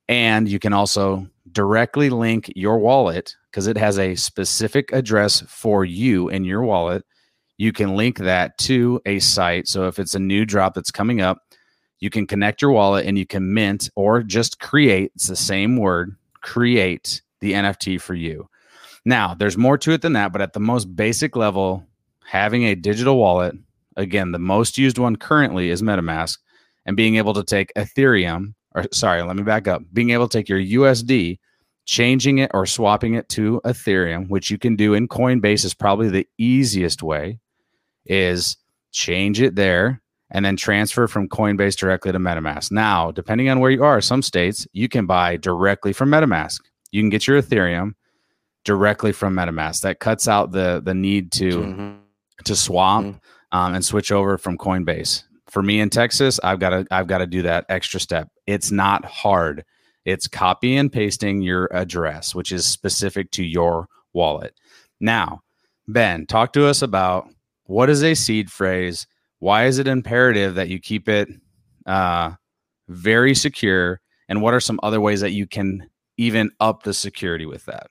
[0.08, 5.84] And you can also directly link your wallet because it has a specific address for
[5.84, 7.04] you in your wallet.
[7.60, 9.68] You can link that to a site.
[9.68, 11.42] So if it's a new drop that's coming up,
[11.98, 15.12] you can connect your wallet and you can mint or just create.
[15.14, 18.48] It's the same word, create the NFT for you.
[19.04, 21.84] Now, there's more to it than that, but at the most basic level,
[22.24, 23.54] having a digital wallet,
[23.94, 26.38] again, the most used one currently is MetaMask,
[26.86, 30.38] and being able to take Ethereum, or sorry, let me back up, being able to
[30.38, 31.38] take your USD,
[31.84, 36.08] changing it or swapping it to Ethereum, which you can do in Coinbase is probably
[36.08, 37.38] the easiest way,
[38.06, 38.56] is
[38.92, 42.70] change it there and then transfer from Coinbase directly to MetaMask.
[42.70, 46.60] Now, depending on where you are, some states you can buy directly from MetaMask.
[46.92, 47.94] You can get your Ethereum
[48.64, 49.82] directly from MetaMask.
[49.82, 51.96] That cuts out the the need to mm-hmm.
[52.44, 53.58] to swap mm-hmm.
[53.58, 55.24] um, and switch over from Coinbase.
[55.48, 58.28] For me in Texas, I've got to I've got to do that extra step.
[58.46, 59.64] It's not hard.
[60.04, 64.54] It's copy and pasting your address, which is specific to your wallet.
[65.00, 65.42] Now,
[65.88, 67.28] Ben, talk to us about
[67.70, 69.06] what is a seed phrase.
[69.38, 71.28] Why is it imperative that you keep it
[71.86, 72.32] uh,
[72.88, 74.00] very secure?
[74.28, 77.86] And what are some other ways that you can even up the security with that?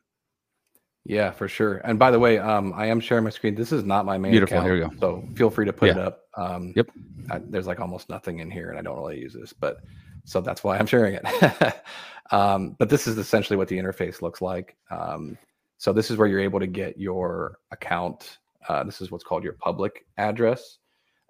[1.05, 1.77] Yeah, for sure.
[1.77, 3.55] And by the way, um, I am sharing my screen.
[3.55, 4.57] This is not my main Beautiful.
[4.57, 4.67] account.
[4.67, 4.99] Here we go.
[4.99, 5.93] So feel free to put yeah.
[5.93, 6.19] it up.
[6.36, 6.88] Um, yep.
[7.32, 9.77] I, there's like almost nothing in here, and I don't really use this, but
[10.25, 11.82] so that's why I'm sharing it.
[12.32, 14.75] um, but this is essentially what the interface looks like.
[14.91, 15.38] Um,
[15.77, 18.39] so this is where you're able to get your account.
[18.70, 20.78] Uh, this is what's called your public address.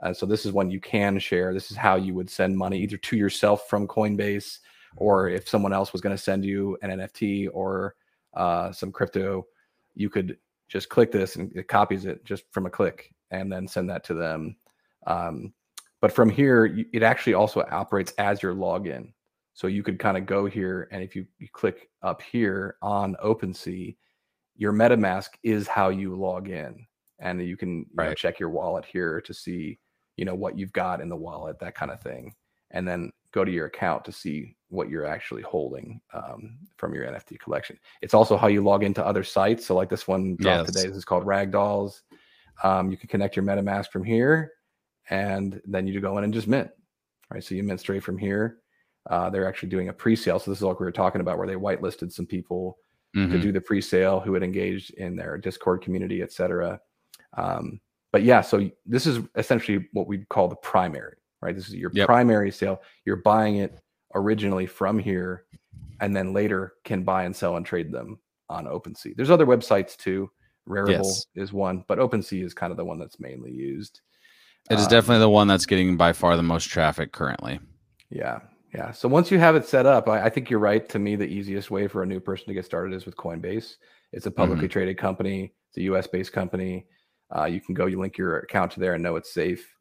[0.03, 1.53] Uh, so this is one you can share.
[1.53, 4.59] This is how you would send money either to yourself from Coinbase,
[4.97, 7.95] or if someone else was going to send you an NFT or
[8.35, 9.45] uh, some crypto
[9.99, 10.37] you could
[10.67, 14.03] just click this and it copies it just from a click and then send that
[14.05, 14.55] to them.
[15.05, 15.53] Um,
[16.01, 19.11] but from here, it actually also operates as your login.
[19.53, 23.17] So you could kind of go here, and if you, you click up here on
[23.21, 23.97] OpenSea,
[24.55, 26.85] your MetaMask is how you log in,
[27.19, 28.09] and you can you right.
[28.09, 29.79] know, check your wallet here to see,
[30.17, 32.33] you know, what you've got in the wallet, that kind of thing,
[32.71, 37.05] and then go to your account to see what you're actually holding um, from your
[37.05, 37.77] NFT collection.
[38.01, 39.65] It's also how you log into other sites.
[39.65, 40.75] So, like this one dropped yes.
[40.75, 42.01] today, this is called Ragdolls.
[42.63, 44.51] Um, you can connect your MetaMask from here,
[45.09, 46.69] and then you go in and just mint.
[47.31, 48.57] Right, so you mint straight from here.
[49.09, 50.39] Uh, they're actually doing a pre-sale.
[50.39, 52.77] So this is like we were talking about, where they whitelisted some people
[53.15, 53.31] mm-hmm.
[53.31, 56.79] to do the pre-sale who had engaged in their Discord community, etc.
[57.37, 57.79] Um,
[58.11, 61.15] but yeah, so this is essentially what we'd call the primary.
[61.41, 62.05] Right, this is your yep.
[62.05, 62.81] primary sale.
[63.05, 63.79] You're buying it
[64.13, 65.45] originally from here
[66.01, 69.15] and then later can buy and sell and trade them on OpenSea.
[69.15, 70.29] There's other websites too.
[70.67, 71.25] Rarible yes.
[71.35, 74.01] is one, but OpenSea is kind of the one that's mainly used.
[74.69, 77.59] It is um, definitely the one that's getting by far the most traffic currently.
[78.09, 78.39] Yeah.
[78.73, 78.91] Yeah.
[78.91, 80.87] So once you have it set up, I, I, think you're right.
[80.89, 83.77] To me, the easiest way for a new person to get started is with Coinbase.
[84.11, 84.73] It's a publicly mm-hmm.
[84.73, 86.85] traded company, it's a US based company.
[87.35, 89.75] Uh, you can go, you link your account to there and know it's safe,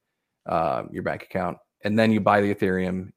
[0.46, 1.58] uh, your bank account.
[1.84, 3.10] And then you buy the Ethereum,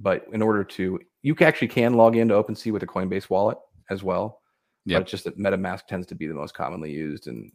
[0.00, 3.58] but in order to, you actually can log into OpenSea with a Coinbase wallet
[3.90, 4.40] as well.
[4.84, 4.96] Yeah.
[4.96, 7.52] But it's just that MetaMask tends to be the most commonly used and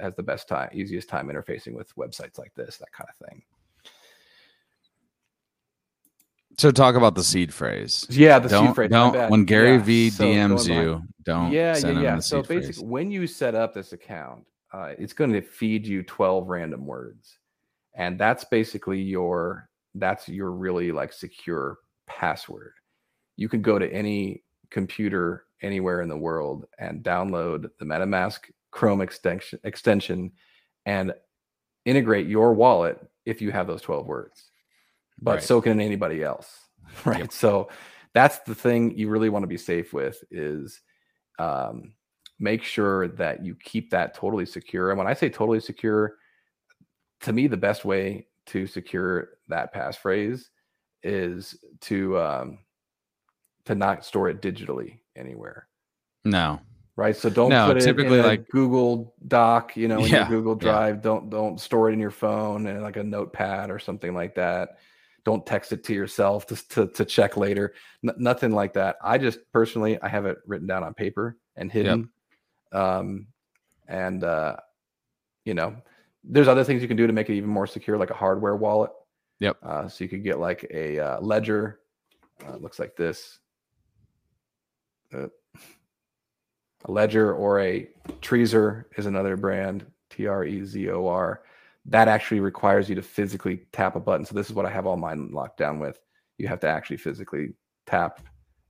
[0.00, 3.42] has the best time, easiest time interfacing with websites like this, that kind of thing.
[6.58, 8.06] So talk about the seed phrase.
[8.08, 8.90] Yeah, the don't, seed phrase.
[8.90, 11.52] Don't when Gary yeah, V so DMs you, don't.
[11.52, 12.18] Yeah, yeah, yeah.
[12.18, 16.48] So basically, when you set up this account, uh, it's going to feed you twelve
[16.48, 17.38] random words,
[17.94, 22.74] and that's basically your that's your really like secure password.
[23.36, 28.40] You can go to any computer anywhere in the world and download the MetaMask
[28.70, 30.32] Chrome extension extension
[30.84, 31.14] and
[31.84, 34.50] integrate your wallet if you have those 12 words.
[35.20, 35.42] But right.
[35.42, 36.60] so can anybody else.
[37.04, 37.18] Right.
[37.18, 37.32] Yep.
[37.32, 37.68] So
[38.14, 40.80] that's the thing you really want to be safe with is
[41.40, 41.94] um,
[42.38, 44.90] make sure that you keep that totally secure.
[44.90, 46.16] And when I say totally secure,
[47.20, 50.48] to me, the best way to secure that passphrase
[51.02, 52.58] is to um,
[53.64, 55.66] to not store it digitally anywhere.
[56.24, 56.60] No.
[56.96, 57.16] right?
[57.16, 60.28] So don't No, put it typically, in a like- Google Doc, you know, in Yeah,
[60.28, 60.72] your Google yeah.
[60.72, 61.02] Drive.
[61.02, 64.78] Don't don't store it in your phone and like a notepad or something like that.
[65.24, 67.74] Don't text it to yourself to to, to check later.
[68.06, 68.96] N- nothing like that.
[69.02, 72.10] I just personally I have it written down on paper and hidden.
[72.72, 73.28] Um,
[73.88, 74.56] and uh,
[75.44, 75.76] you know,
[76.24, 78.56] there's other things you can do to make it even more secure, like a hardware
[78.56, 78.90] wallet.
[79.40, 79.56] Yep.
[79.62, 81.80] Uh, so you could get like a uh, ledger.
[82.46, 83.38] Uh, looks like this.
[85.14, 85.28] Uh,
[86.84, 87.88] a ledger or a
[88.20, 91.42] Trezor is another brand, T R E Z O R.
[91.86, 94.26] That actually requires you to physically tap a button.
[94.26, 96.00] So this is what I have all mine locked down with.
[96.38, 97.54] You have to actually physically
[97.86, 98.20] tap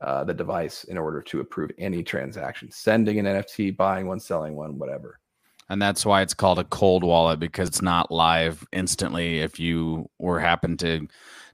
[0.00, 4.54] uh, the device in order to approve any transaction, sending an NFT, buying one, selling
[4.54, 5.20] one, whatever.
[5.68, 10.08] And that's why it's called a cold wallet because it's not live instantly if you
[10.18, 11.08] were happen to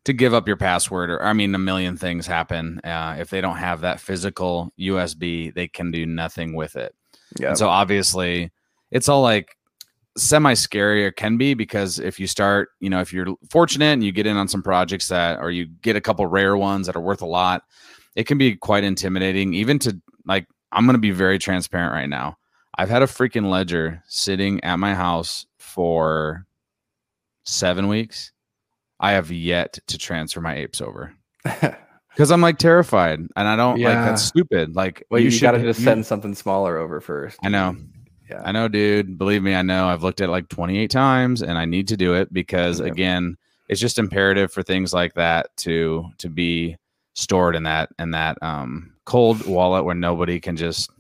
[0.05, 2.81] to give up your password or I mean a million things happen.
[2.85, 6.95] Uh, if they don't have that physical USB, they can do nothing with it.
[7.39, 7.51] Yeah.
[7.51, 8.51] And so obviously
[8.91, 9.57] it's all like
[10.17, 14.05] semi scary or can be because if you start, you know, if you're fortunate and
[14.05, 16.97] you get in on some projects that or you get a couple rare ones that
[16.97, 17.63] are worth a lot,
[18.17, 22.09] it can be quite intimidating even to like I'm going to be very transparent right
[22.09, 22.37] now.
[22.77, 26.47] I've had a freaking ledger sitting at my house for
[27.45, 28.33] 7 weeks.
[29.01, 31.13] I have yet to transfer my apes over
[31.45, 34.77] because I'm like terrified and I don't like that's stupid.
[34.77, 37.39] Like well, you, should- got to just you- send something smaller over first.
[37.43, 37.77] I know.
[38.31, 38.43] Yeah.
[38.45, 39.19] I know, dude.
[39.19, 39.89] Believe me, I know.
[39.89, 42.93] I've looked at it like 28 times and I need to do it because Yep.
[42.93, 43.37] again,
[43.69, 46.77] it's just imperative for things like that to to be
[47.15, 50.91] stored in that in that um cold wallet where nobody can just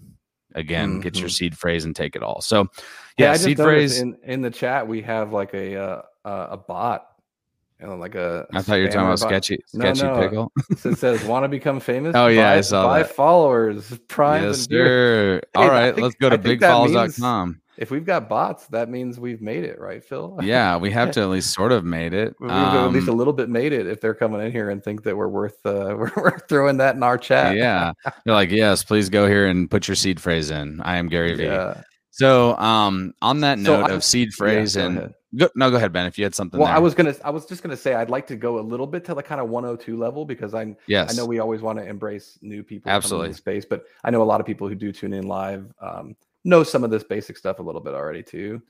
[0.54, 1.32] again get your Mhm.
[1.32, 2.40] seed phrase and take it all.
[2.42, 2.68] So
[3.16, 4.00] Yeah, yeah, seed phrase.
[4.00, 7.06] in in the chat we have like a uh, a bot,
[7.83, 8.47] you know, like a.
[8.55, 9.28] I thought you were talking about bot.
[9.28, 10.20] sketchy No, sketchy no.
[10.20, 10.53] pickle.
[10.78, 12.14] So it says, "Want to become famous?
[12.16, 13.11] Oh, yeah, I Buy- saw buy that.
[13.14, 15.41] followers, primes, yes, and sir.
[15.57, 17.59] All I right, think- let's go to I think that means- bigfalls.com.
[17.78, 20.39] If we've got bots, that means we've made it, right, Phil?
[20.43, 22.35] Yeah, we have to at least sort of made it.
[22.39, 24.85] We've at least a Um, little bit made it if they're coming in here and
[24.85, 27.57] think that we're worth uh, we're, we're throwing that in our chat.
[27.57, 27.93] yeah.
[28.26, 30.80] You're like, yes, please go here and put your seed phrase in.
[30.83, 31.45] I am Gary Vee.
[31.45, 31.80] yeah.
[32.11, 35.14] So, um, on that So note I- of seed phrase go and ahead.
[35.37, 36.07] Go, no, go ahead, Ben.
[36.07, 38.26] If you had something, Well, I was gonna I was just gonna say I'd like
[38.28, 41.16] to go a little bit to the kind of 102 level because I'm yes, I
[41.16, 43.33] know we always want to embrace new people Absolutely.
[43.35, 46.62] space, but I know a lot of people who do tune in live um, know
[46.62, 48.61] some of this basic stuff a little bit already too.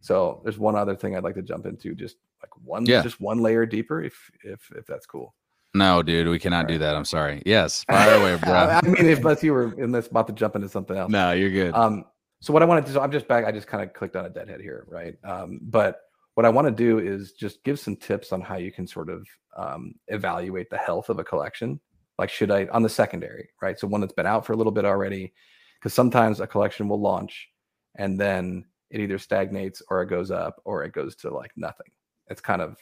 [0.00, 3.02] So there's one other thing I'd like to jump into, just like one, Yeah.
[3.02, 5.34] just one layer deeper, if if if that's cool.
[5.74, 6.94] no, dude, we cannot do that.
[6.96, 7.42] I'm sorry.
[7.44, 8.52] Yes, fire away, bro.
[8.54, 11.10] I mean, if unless you were unless about to jump into something else.
[11.10, 11.74] no, you're good.
[11.74, 12.04] Um,
[12.40, 13.44] so what I want to do, so I'm just back.
[13.44, 15.16] I just kind of clicked on a deadhead here, right?
[15.24, 16.02] Um, but
[16.38, 19.10] what I want to do is just give some tips on how you can sort
[19.10, 19.26] of
[19.56, 21.80] um, evaluate the health of a collection.
[22.16, 23.76] Like, should I on the secondary, right?
[23.76, 25.32] So one that's been out for a little bit already,
[25.80, 27.48] because sometimes a collection will launch
[27.96, 31.90] and then it either stagnates or it goes up or it goes to like nothing.
[32.28, 32.76] It's kind of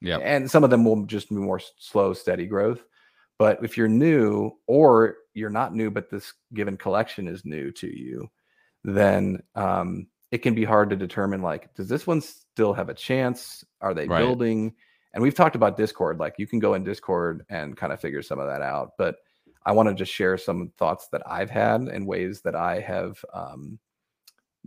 [0.00, 0.18] yeah.
[0.18, 2.82] and some of them will just be more slow, steady growth.
[3.38, 7.86] But if you're new or you're not new, but this given collection is new to
[7.86, 8.28] you,
[8.82, 12.94] then um, it can be hard to determine like, does this one still have a
[12.94, 13.64] chance?
[13.80, 14.18] Are they Right.
[14.18, 14.74] building?
[15.14, 16.18] And we've talked about Discord.
[16.18, 18.92] Like you can go in Discord and kind of figure some of that out.
[18.98, 19.16] But
[19.64, 23.24] I want to just share some thoughts that I've had and ways that I have
[23.32, 23.78] um,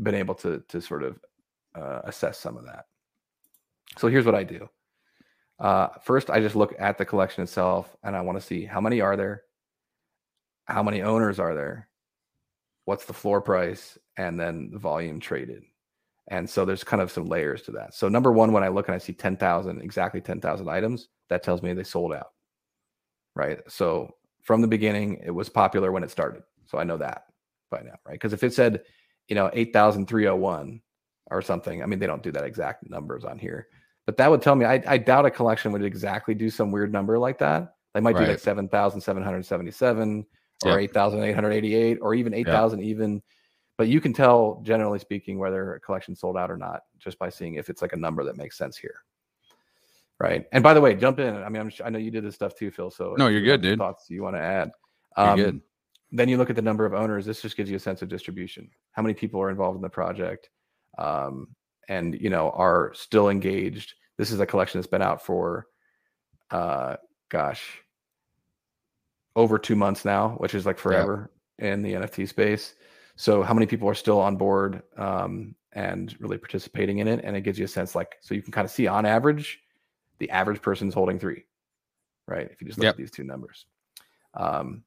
[0.02, 1.20] been able to to sort of
[1.76, 2.86] uh, assess some of that.
[3.98, 4.68] So here's what I do.
[5.60, 8.82] Uh, first, I just look at the collection itself and I want to see how
[8.82, 9.44] many are there,
[10.66, 11.88] how many owners are there,
[12.92, 15.64] what's the floor price, and then the volume traded.
[16.28, 17.94] And so there's kind of some layers to that.
[17.94, 21.62] So number one, when I look and I see 10,000, exactly 10,000 items, that tells
[21.62, 22.34] me they sold out.
[23.34, 23.62] Right.
[23.70, 26.44] So from the beginning, it was popular when it started.
[26.66, 27.28] So I know that
[27.70, 28.12] by now, right?
[28.12, 28.82] Because if it said,
[29.30, 30.82] you know, 8,301
[31.28, 33.70] or something, I mean, they don't do that exact numbers on here,
[34.06, 36.92] but that would tell me I, I doubt a collection would exactly do some weird
[36.92, 37.76] number like that.
[37.94, 40.26] They might do like 7,777
[40.64, 40.92] or Yep.
[40.96, 43.22] 8,888 or even 8,000 even.
[43.78, 47.30] But you can tell, generally speaking, whether a collection sold out or not just by
[47.30, 49.04] seeing if it's like a number that makes sense here.
[50.20, 50.46] Right.
[50.52, 51.36] And by the way, jump in.
[51.36, 52.92] I mean, I'm, I know you did this stuff too, Phil.
[52.92, 53.80] So No, you're good, dude.
[53.80, 54.72] Thoughts you want to add?
[55.18, 55.62] You're Um, good.
[56.12, 57.26] Then you look at the number of owners.
[57.26, 58.70] This just gives you a sense of distribution.
[58.92, 60.50] How many people are involved in the project,
[60.98, 61.48] um,
[61.88, 63.94] and you know are still engaged.
[64.18, 65.68] This is a collection that's been out for,
[66.52, 66.98] uh,
[67.30, 67.82] gosh,
[69.36, 72.76] over two months now, which is like forever in the NFT space.
[73.16, 77.22] So how many people are still on board um, and really participating in it?
[77.24, 79.60] And it gives you a sense like so you can kind of see on average,
[80.20, 81.46] the average person is holding three,
[82.28, 82.50] right?
[82.52, 82.94] If you just look Yep.
[82.94, 83.66] at these two numbers.
[84.34, 84.84] Um,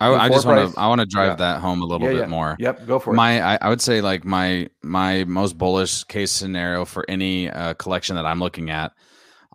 [0.00, 1.36] I, I just want to I want to drive yeah.
[1.36, 2.26] that home a little Yeah, bit yeah.
[2.26, 2.56] more.
[2.58, 3.16] Yep, go for it.
[3.16, 7.74] my I, I would say like my my most bullish case scenario for any uh,
[7.74, 8.92] collection that i'm looking at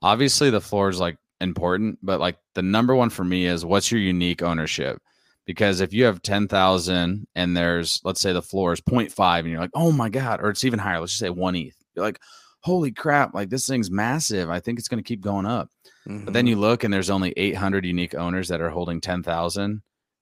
[0.01, 3.91] obviously the floor is like important but like the number one for me is what's
[3.91, 5.01] your unique ownership
[5.45, 9.59] because if you have 10,000 and there's let's say the floor is 0.5 and you're
[9.59, 12.19] like oh my god or it's even higher let's just say 1 ETH you're like
[12.61, 15.69] holy crap like this thing's massive i think it's going to keep going up
[16.05, 16.49] but then Mhm.
[16.49, 19.81] you look and there's only 800 unique owners that are holding 10,000.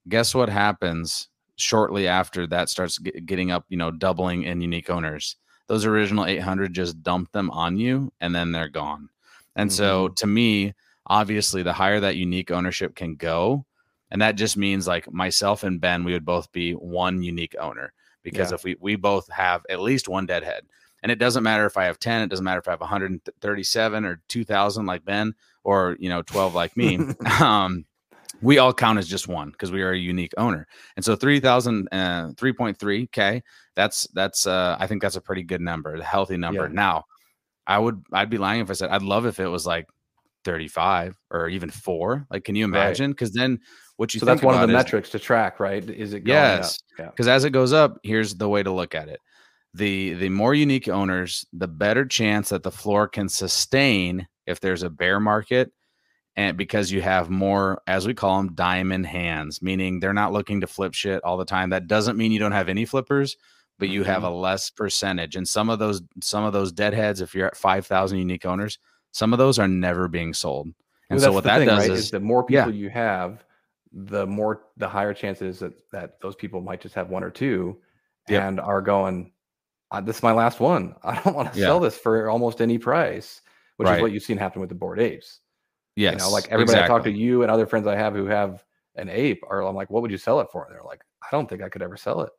[0.09, 4.89] Guess what happens shortly after that starts get, getting up, you know, doubling in unique
[4.89, 5.38] owners?
[5.68, 9.09] Those original 800 just dump them on you and then they're gone.
[9.55, 10.74] And so to me,
[11.08, 13.66] obviously, the higher that unique ownership can go,
[14.12, 17.93] and that just means like myself and Ben, we would both be one unique owner
[18.24, 18.55] because Yeah.
[18.55, 20.64] if we we both have at least one deadhead,
[21.03, 24.05] and it doesn't matter if I have 10, it doesn't matter if I have 137
[24.05, 25.34] or 2000 like Ben
[25.64, 26.99] or you know 12 like me
[27.41, 27.86] um
[28.41, 31.88] we all count as just one because we are a unique owner and so 3000
[31.91, 33.41] uh 3.3k
[33.76, 36.74] that's that's uh i think that's a pretty good number a healthy number Yeah.
[36.74, 37.05] now
[37.66, 39.88] i would i'd be lying if i said i'd love if it was like
[40.48, 43.60] 35 or even four like can you imagine because then
[43.98, 45.84] what you so that's one of the is- metrics to track, right?
[45.89, 46.76] Is it going Yes.
[46.76, 47.00] up?
[47.00, 47.10] Yeah.
[47.10, 49.20] because as it goes up here's the way to look at it
[49.74, 54.84] the the more unique owners the better chance that the floor can sustain if there's
[54.84, 55.74] a bear market
[56.38, 60.62] and because you have more as we call them diamond hands meaning they're not looking
[60.62, 63.36] to flip shit all the time that doesn't mean you don't have any flippers
[63.80, 64.32] but you have mm-hmm.
[64.32, 68.18] a less percentage and some of those some of those deadheads if you're at 5000
[68.18, 68.80] unique owners
[69.18, 70.68] some of those are never being sold
[71.09, 72.65] and Well, so what that thing, does right, is the more yeah.
[72.65, 73.43] people you have,
[73.91, 77.78] the more the higher chances that that those people might just have one or two,
[78.30, 78.41] Yep.
[78.43, 79.32] and are going.
[79.89, 80.93] Uh, this is my last one.
[81.03, 81.68] I don't want to Yeah.
[81.68, 83.41] sell this for almost any price,
[83.78, 83.95] which Right.
[83.97, 85.39] is what you've seen happen with the bored apes.
[85.95, 88.26] yes You know, like everybody I talk to, you and other friends I have who
[88.28, 88.63] have
[88.95, 89.61] an ape are.
[89.63, 90.65] I'm like, what would you sell it for?
[90.65, 92.32] And they're like, I don't think I could ever sell it.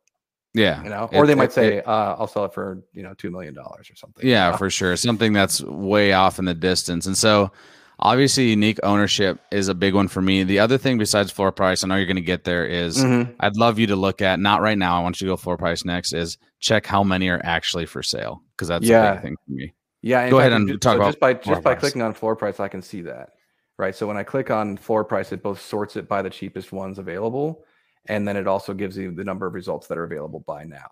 [0.53, 2.81] Yeah You know, or It- they it- might say, it- uh, I'll sell it for
[2.93, 4.25] you know two million dollars or something.
[4.25, 4.57] you Yeah, know?
[4.57, 4.95] for sure.
[4.95, 7.05] Something that's way off in the distance.
[7.05, 7.51] And so
[7.99, 10.43] obviously unique ownership is a big one for me.
[10.43, 13.35] The other thing besides floor price, I know you're going to get there is Mhm.
[13.41, 14.97] I'd love you to look at not right now.
[14.97, 18.01] I want you to go floor price next is check how many are actually for
[18.01, 19.13] sale because that's a Yeah.
[19.15, 19.73] big thing for me.
[20.01, 20.29] Yeah.
[20.29, 21.79] Go ahead and ju- talk so about just by just by price.
[21.81, 23.29] clicking on floor price, I can see that.
[23.77, 23.93] Right.
[23.95, 26.99] So when I click on floor price, it both sorts it by the cheapest ones
[26.99, 27.63] available,
[28.09, 30.89] and then it also gives you the number of results that are available by now.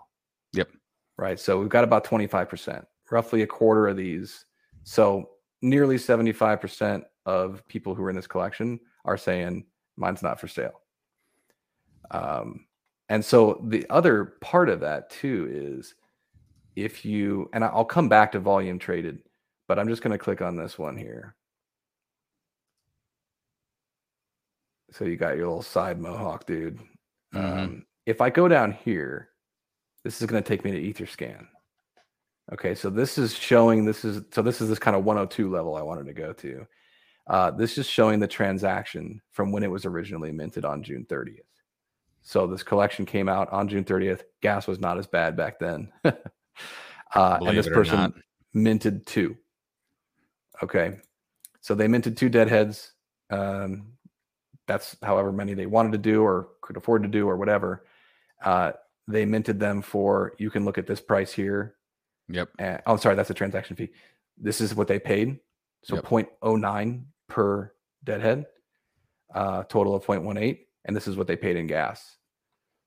[0.54, 0.70] Yep.
[1.18, 1.40] Right.
[1.40, 4.46] So we've got about 25%, roughly a quarter of these.
[4.84, 5.32] So
[5.64, 9.66] nearly 75% of people who are in this collection are saying
[9.98, 10.82] mine's not for sale.
[12.12, 12.68] Um,
[13.10, 15.96] and so the other part of that too is
[16.76, 19.24] if you, and I'll come back to volume traded,
[19.68, 21.36] but I'm just going to click on this one here.
[24.92, 26.80] So you got your little side mohawk, dude.
[27.34, 27.64] Mhm.
[27.64, 29.30] Um, if I go down here,
[30.04, 31.48] this is going to take me to Etherscan.
[32.54, 35.76] Okay, so this is showing this is so this is this kind of 102 level
[35.76, 36.66] I wanted to go to.
[37.28, 41.42] Uh, this is showing the transaction from when it was originally minted on June 30th.
[42.22, 44.24] So this collection came out on June 30th.
[44.42, 45.92] Gas was not as bad back then.
[46.06, 46.14] uh,
[47.42, 48.14] and this person not.
[48.54, 49.36] minted two.
[50.64, 50.98] Okay,
[51.60, 52.94] so they minted two deadheads.
[53.30, 53.97] Um,
[54.68, 57.86] that's however many they wanted to do or could afford to do or whatever.
[58.44, 58.74] Uh,
[59.08, 60.34] they minted them for.
[60.38, 61.76] You can look at this price here.
[62.30, 62.50] Yep.
[62.60, 63.90] And, oh, sorry, that's a transaction fee.
[64.38, 65.40] This is what they paid.
[65.84, 66.06] So Yep.
[66.06, 67.72] 0.09 per
[68.04, 68.46] deadhead,
[69.34, 70.60] uh, total of 0.18.
[70.86, 72.18] And this is what they paid in gas.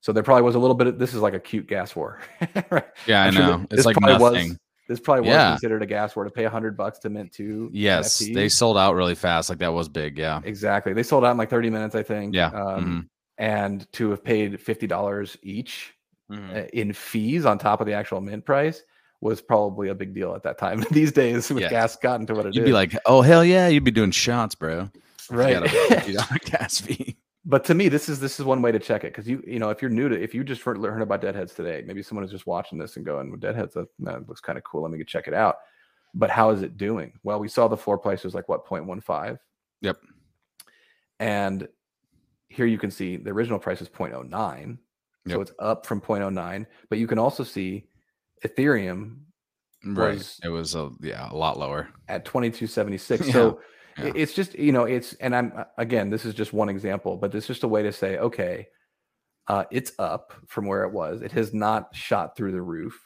[0.01, 2.21] So there probably was a little bit of this is like a cute gas war.
[2.71, 2.87] right?
[3.07, 3.59] Yeah, I sure know.
[3.59, 4.49] that It's like nothing.
[4.51, 4.59] Was,
[4.91, 5.51] this probably was Yeah.
[5.53, 7.71] considered a gas war to pay a 100 bucks to mint two.
[7.73, 9.49] yes, they sold out really fast.
[9.49, 10.19] Like that was big.
[10.19, 10.41] Yeah.
[10.45, 10.93] Exactly.
[10.93, 12.35] They sold out in like 30 minutes, I think.
[12.35, 12.49] Yeah.
[12.51, 15.95] Um, And to have paid $50 each
[16.31, 16.57] Mhm.
[16.65, 18.83] uh, in fees on top of the actual mint price
[19.23, 20.85] was probably a big deal at that time.
[20.91, 23.69] These days, with gas gotten to what it You'd is, be like, oh hell yeah,
[23.69, 24.91] you'd be doing shots, bro.
[25.31, 25.55] Right.
[25.55, 27.17] got a $50 gas fee.
[27.51, 29.59] But to me, this is this is one way to check it because you you
[29.59, 32.31] know if you're new to if you just heard about deadheads today, maybe someone is
[32.31, 34.83] just watching this and going, well, "Deadheads, that, that looks kind of cool.
[34.83, 35.57] Let me go check it out."
[36.15, 37.13] But how is it doing?
[37.25, 39.39] Well, we saw the floor price was like what 0.15.
[39.81, 39.97] Yep.
[41.19, 41.69] And
[42.49, 44.79] here you can see the original price is 0.09.
[45.27, 45.35] yep.
[45.35, 46.67] So it's up from 0.09.
[46.89, 47.87] But you can also see
[48.45, 49.19] Ethereum
[49.85, 50.15] Right.
[50.15, 51.89] Was- it was a yeah, a lot lower.
[52.09, 53.27] at 2276.
[53.27, 53.61] Yeah, So
[54.07, 54.13] yeah.
[54.15, 57.47] it's just, you know, it's, and I'm, again, this is just one example, but it's
[57.47, 58.69] just a way to say, okay,
[59.49, 61.23] uh, it's up from where it was.
[61.23, 63.01] It has not shot through the roof.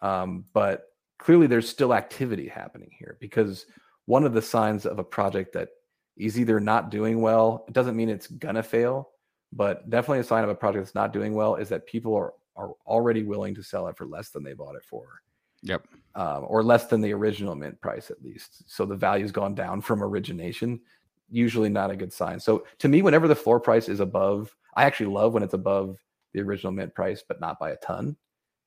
[0.00, 0.86] Um, but
[1.18, 3.66] clearly there's still activity happening here because
[4.06, 5.68] one of the signs of a project that
[6.16, 9.10] is either not doing well, it doesn't mean it's gonna fail,
[9.52, 12.34] but definitely a sign of a project that's not doing well is that people are
[12.56, 15.20] are already willing to sell it for less than they bought it for.
[15.62, 15.86] Yep.
[16.16, 18.62] Um, or less than the original mint price at least.
[18.70, 20.80] So the value's gone down from origination.
[21.28, 22.38] Usually not a good sign.
[22.38, 25.98] So to me, whenever the floor price is above, I actually love when it's above
[26.32, 28.16] the original mint price, but not by a ton.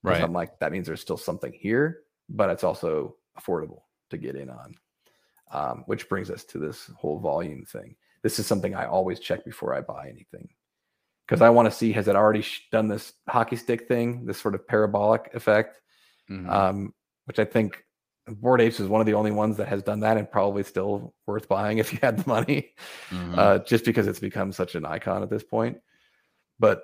[0.04, 0.22] Right.
[0.22, 4.50] I'm like, that means there's still something here, but it's also affordable to get in
[4.50, 4.76] on.
[5.50, 7.96] Um, which brings us to this whole volume thing.
[8.24, 10.50] This is something I always check before I buy anything
[11.26, 14.38] because I want to see has it already sh- done this hockey stick thing, this
[14.38, 15.80] sort of parabolic effect,
[16.30, 16.50] Mhm.
[16.50, 16.94] um,
[17.28, 17.84] which I think
[18.28, 21.14] Bored Apes is one of the only ones that has done that and probably still
[21.26, 22.74] worth buying if you had the money,
[23.10, 23.38] Mhm.
[23.38, 25.80] uh, just because it's become such an icon at this point.
[26.60, 26.84] But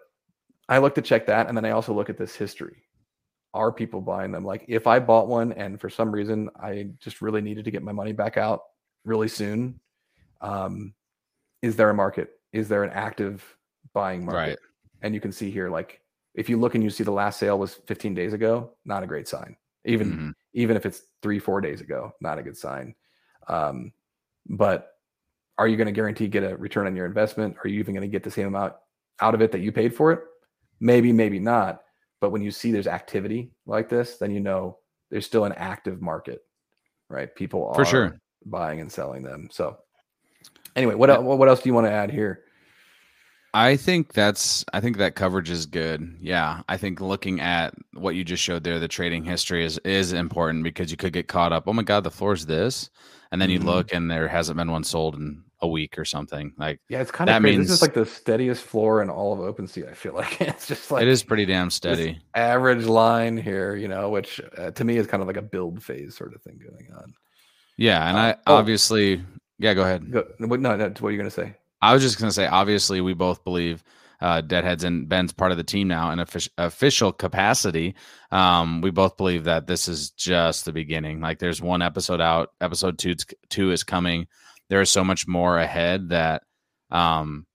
[0.69, 2.83] I look to check that, and then I also look at this history.
[3.53, 4.43] Are people buying them?
[4.45, 7.83] Like if I bought one and for some reason I just really needed to get
[7.83, 8.61] my money back out
[9.05, 9.79] really soon,
[10.41, 10.93] um,
[11.61, 12.31] is there a market?
[12.51, 13.45] Is there an active
[13.93, 14.39] buying market?
[14.39, 14.57] Right.
[15.01, 16.01] And you can see here, like
[16.33, 19.07] if you look and you see the last sale was 15 days ago, not a
[19.07, 19.55] great sign.
[19.85, 20.33] Even Mhm.
[20.53, 22.95] even if it's three four days ago, not a good sign.
[23.47, 23.91] Um,
[24.47, 24.91] but
[25.57, 27.57] are you going to guarantee get a return on your investment?
[27.63, 28.73] Are you even going to get the same amount
[29.19, 30.21] out of it that you paid for it?
[30.79, 31.83] Maybe, maybe not.
[32.19, 34.79] But when you see there's activity like this, then you know
[35.09, 36.45] there's still an active market,
[37.09, 37.33] right?
[37.35, 38.19] People are For sure.
[38.45, 39.49] buying and selling them.
[39.51, 39.77] So
[40.75, 42.42] anyway, what el- what else do you want to add here?
[43.55, 46.17] I think that's I think that coverage is good.
[46.19, 50.11] Yeah, I think looking at what you just showed there, the trading history is is
[50.13, 51.65] important because you could get caught up.
[51.67, 52.89] Oh my god, the floor's this,
[53.31, 56.51] and then you look and there hasn't been one sold in a week or something.
[56.57, 57.57] Like Yeah, it's kind That of crazy.
[57.59, 59.87] this means- is like the steadiest floor in all of OpenSea.
[59.89, 62.19] I feel like it's just like it is pretty damn steady.
[62.33, 65.83] average line here, you know, which uh, to me is kind of like a build
[65.83, 67.13] phase sort of thing going on.
[67.77, 68.55] Yeah, and Uh, I oh.
[68.55, 69.23] obviously
[69.59, 70.11] yeah, go ahead.
[70.11, 71.55] Go, what, no, no, what are you going to say?
[71.83, 73.83] I was just gonna say, obviously, we both believe
[74.21, 77.95] uh, Deadheads and Ben's part of the team now in offic- official capacity.
[78.31, 81.19] Um, we both believe that this is just the beginning.
[81.19, 83.15] Like, there's one episode out, episode two,
[83.49, 84.27] two is coming.
[84.69, 86.43] There is so much more ahead that
[86.89, 87.45] um,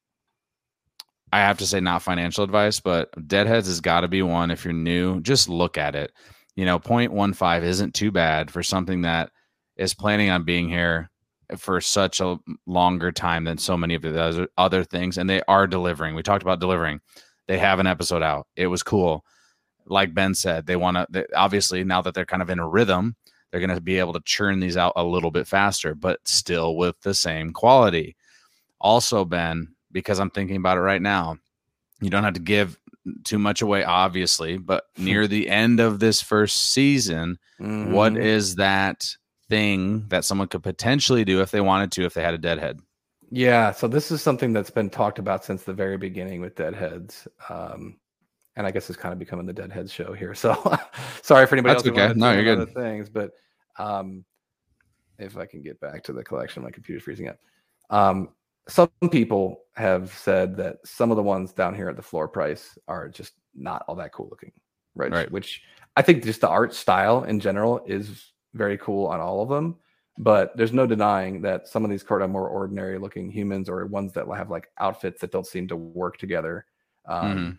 [1.33, 4.51] I have to say, not financial advice, but Deadheads has got to be one.
[4.51, 6.12] If you're new, just look at it.
[6.55, 9.31] You know, 0.15 isn't too bad for something that
[9.79, 11.09] is planning on being here
[11.57, 15.66] for such a longer time than so many of the other, things and they are
[15.66, 16.14] delivering.
[16.14, 17.01] We talked about delivering.
[17.46, 18.46] They have an episode out.
[18.57, 19.24] It was cool.
[19.86, 23.16] Like ben said they want to obviously now that they're kind of in a rhythm
[23.51, 26.76] they're going to be able to churn these out a little bit faster but still
[26.76, 28.14] with the same quality.
[28.80, 31.38] Also ben because i'm thinking about it right now
[32.03, 32.78] you don't have to give
[33.24, 38.22] too much away obviously but near the end of this first season what Mhm.
[38.22, 39.16] is that
[39.49, 42.80] thing that someone could potentially do if they wanted to if they had a deadhead
[43.30, 47.26] Yeah, so this is something that's been talked about since the very beginning with Deadheads.
[47.49, 47.96] Um,
[48.57, 50.34] and I guess it's kind of becoming the Deadheads show here.
[50.34, 50.55] So
[51.22, 51.99] sorry for anybody That's else.
[51.99, 52.12] okay.
[52.18, 52.74] No, you're good.
[52.74, 53.32] Things, but
[53.78, 54.24] um,
[55.18, 57.38] if I can get back to the collection, my computer's freezing up.
[57.90, 58.30] Um,
[58.68, 62.76] some people have said that some of the ones down here at the floor price
[62.86, 64.53] are just not all that cool looking,
[64.94, 65.11] right?
[65.11, 65.30] Right.
[65.30, 65.62] Which
[65.96, 69.76] I think just the art style in general is very cool on all of them.
[70.18, 73.86] But there's no denying that some of these cards are more ordinary looking humans or
[73.86, 76.66] ones that have like outfits that don't seem to work together.
[77.06, 77.59] Um, Mhm.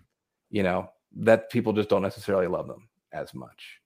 [0.52, 3.82] You know, that people just don't necessarily love them as much.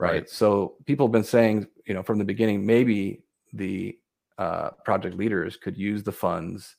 [0.00, 0.10] Right.
[0.12, 0.30] Right.
[0.30, 3.98] So people have been saying, you know, from the beginning, maybe the
[4.38, 6.76] uh, project leaders could use the funds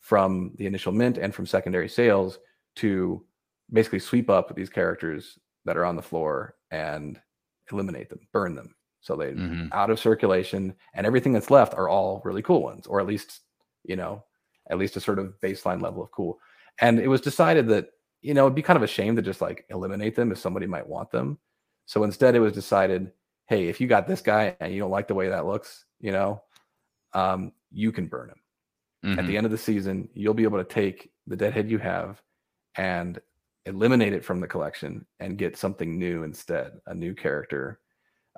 [0.00, 2.38] from the initial mint and from secondary sales
[2.76, 3.24] to
[3.72, 7.20] basically sweep up these characters that are on the floor and
[7.70, 8.74] eliminate them, burn them.
[9.00, 9.72] So they Mhm.
[9.72, 13.42] out of circulation and everything that's left are all really cool ones, or at least,
[13.84, 14.24] you know,
[14.70, 16.40] at least a sort of baseline level of cool.
[16.80, 17.90] And it was decided that,
[18.22, 20.66] you know, it'd be kind of a shame to just like eliminate them if somebody
[20.66, 21.38] might want them.
[21.86, 23.12] So instead it was decided,
[23.46, 26.12] hey, if you got this guy and you don't like the way that looks, you
[26.12, 26.42] know,
[27.14, 28.40] um, you can burn him
[29.16, 29.26] at Mhm.
[29.26, 32.22] the end of the season, you'll be able to take the deadhead you have
[32.76, 33.20] and
[33.66, 37.80] eliminate it from the collection and get something new instead, a new character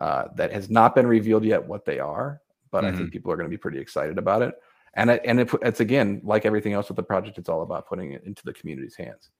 [0.00, 2.40] uh, that has not been revealed yet what they are,
[2.70, 4.54] but I think people are going to be pretty excited about it.
[4.94, 7.86] And it, and it, it's again like everything else with the project, it's all about
[7.86, 9.30] putting it into the community's hands.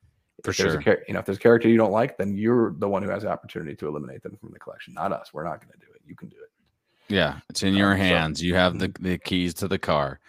[0.44, 0.98] For If there's a sure.
[1.08, 3.22] you know, if there's a character you don't like, then you're the one who has
[3.24, 5.30] the opportunity to eliminate them from the collection, not us.
[5.32, 6.00] We're not going to do it.
[6.06, 7.12] You can do it.
[7.14, 8.42] Yeah, it's in Um, your so- hands.
[8.42, 10.20] You have the, the keys to the car.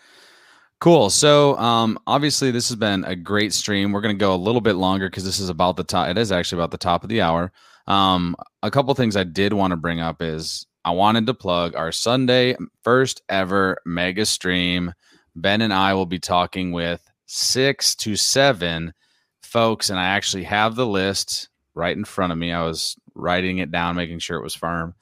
[0.79, 1.11] Cool.
[1.11, 3.91] So, um, obviously, this has been a great stream.
[3.91, 6.09] We're going to go a little bit longer because this is about the top.
[6.09, 7.51] It is actually about the top of the hour.
[7.88, 11.75] Um, a couple things I did want to bring up is I wanted to plug
[11.75, 14.93] our Sunday first ever mega stream.
[15.36, 18.93] Ben and I will be talking with six to seven
[19.41, 22.51] folks, and I actually have the list right in front of me.
[22.51, 24.95] I was writing it down, making sure it was firm.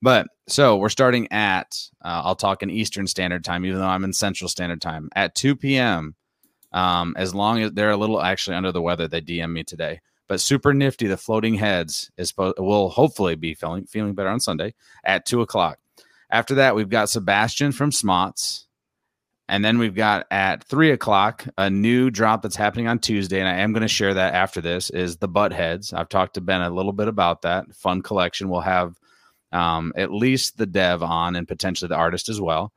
[0.00, 4.04] But so we're starting at, uh, I'll talk in Eastern Standard Time, even though I'm
[4.04, 6.14] in Central Standard Time at 2 p.m.
[6.72, 10.00] Um, as long as they're a little actually under the weather, they DM me today.
[10.28, 14.74] But super nifty, the floating heads is will hopefully be feeling feeling better on Sunday
[15.04, 15.78] at two o'clock.
[16.30, 18.66] After that, we've got Sebastian from Smots.
[19.50, 23.48] And then we've got at three o'clock a new drop that's happening on Tuesday, and
[23.48, 24.90] I am going to share that after this.
[24.90, 25.94] Is the butt heads?
[25.94, 28.50] I've talked to Ben a little bit about that fun collection.
[28.50, 28.98] We'll have
[29.50, 32.74] um, at least the dev on and potentially the artist as well.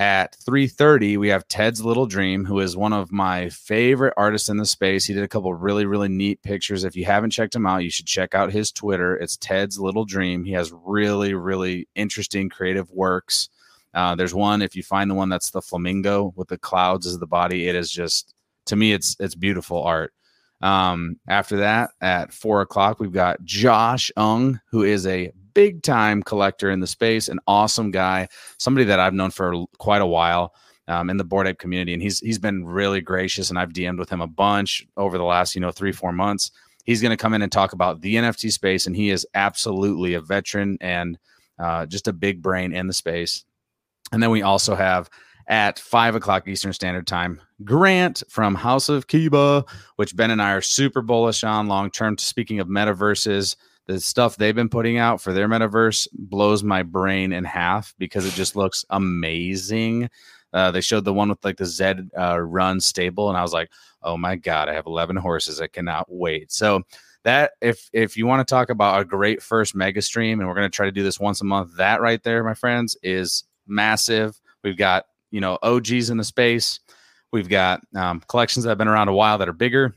[0.00, 4.56] At 3:30, we have Ted's Little Dream, who is one of my favorite artists in
[4.56, 5.04] the space.
[5.04, 6.84] He did a couple really, really neat pictures.
[6.84, 9.14] If you haven't checked him out, you should check out his Twitter.
[9.14, 10.42] It's Ted's Little Dream.
[10.44, 13.50] He has really, really interesting creative works.
[13.92, 17.18] Uh, there's one if you find the one that's the flamingo with the clouds as
[17.18, 17.68] the body.
[17.68, 18.32] It is just
[18.66, 20.14] to me, it's it's beautiful art.
[20.62, 26.22] Um, after that, at four o'clock, we've got Josh Ung, who is a big time
[26.22, 28.28] collector in the space, an awesome guy,
[28.58, 30.54] somebody that I've known for quite a while.
[30.88, 34.00] Um, in the bored ape community, and he's he's been really gracious, and I've DM'd
[34.00, 36.50] with him a bunch over the last you know three four months.
[36.84, 40.14] He's going to come in and talk about the NFT space, and he is absolutely
[40.14, 41.16] a veteran and
[41.60, 43.44] uh, just a big brain in the space.
[44.12, 45.08] And then we also have
[45.46, 50.52] at five o'clock Eastern Standard Time, Grant from House of Kiba, which Ben and I
[50.52, 52.16] are super bullish on long term.
[52.18, 53.56] Speaking of metaverses,
[53.90, 58.24] the stuff they've been putting out for their metaverse blows my brain in half because
[58.24, 60.08] it just looks amazing.
[60.52, 63.52] Uh, they showed the one with like the Z uh, run stable, and I was
[63.52, 63.70] like,
[64.02, 65.60] oh my god, I have 11 horses.
[65.60, 66.50] I cannot wait.
[66.52, 66.82] So
[67.24, 70.54] that if if you want to talk about a great first mega stream, and we're
[70.54, 73.44] going to try to do this once a month, that right there, my friends, is
[73.66, 74.40] massive.
[74.64, 76.80] We've got you know OGs in the space.
[77.32, 79.94] We've got um, collections that have been around a while that are bigger.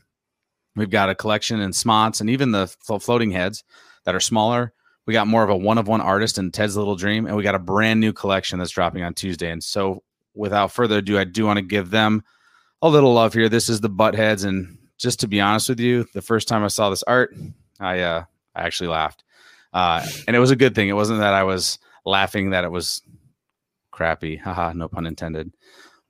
[0.76, 2.66] We've got a collection in Smots and even the
[3.00, 3.64] floating heads
[4.04, 4.72] that are smaller.
[5.06, 7.42] We got more of a one of one artist in Ted's Little Dream, and we
[7.42, 9.50] got a brand new collection that's dropping on Tuesday.
[9.50, 10.02] And so,
[10.34, 12.22] without further ado, I do want to give them
[12.80, 13.48] a little love here.
[13.48, 16.68] This is the Buttheads, and just to be honest with you, the first time I
[16.68, 17.34] saw this art,
[17.78, 19.24] I uh, I actually laughed,
[19.74, 20.88] uh, and it was a good thing.
[20.88, 23.02] It wasn't that I was laughing that it was
[23.90, 24.36] crappy.
[24.36, 25.52] Haha, no pun intended.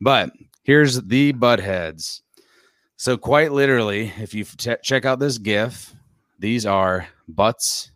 [0.01, 0.31] But
[0.62, 2.23] here's the butt heads.
[3.05, 5.94] So quite literally, if you t- check out this GIF,
[6.38, 7.90] these are butts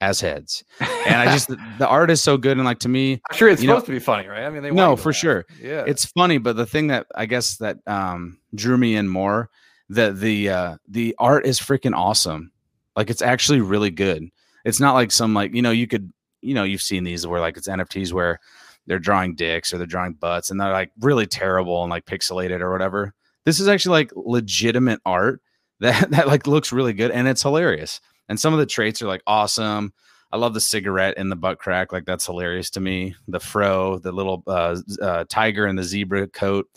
[0.00, 0.64] as heads.
[0.80, 1.46] And I just
[1.78, 3.92] the art is so good and like to me, I'm sure it's supposed know, to
[3.92, 4.42] be funny, right?
[4.42, 5.46] I mean, they no for sure.
[5.62, 9.50] Yeah, it's funny, but the thing that I guess that um, drew me in more
[9.88, 12.50] that the uh, the art is freaking awesome.
[12.96, 14.30] Like it's actually really good.
[14.64, 17.40] It's not like some like you know you could you know you've seen these where
[17.40, 18.40] like it's NFTs where
[18.88, 22.62] they're drawing dicks or they're drawing butts and they're like really terrible and like pixelated
[22.62, 23.14] or whatever.
[23.50, 25.42] This is actually like legitimate art
[25.80, 28.00] that that like looks really good and it's hilarious.
[28.28, 29.92] And some of the traits are like awesome.
[30.30, 31.92] I love the cigarette in the butt crack.
[31.92, 33.16] Like that's hilarious to me.
[33.26, 36.68] The fro, the little uh, uh, tiger and the zebra coat.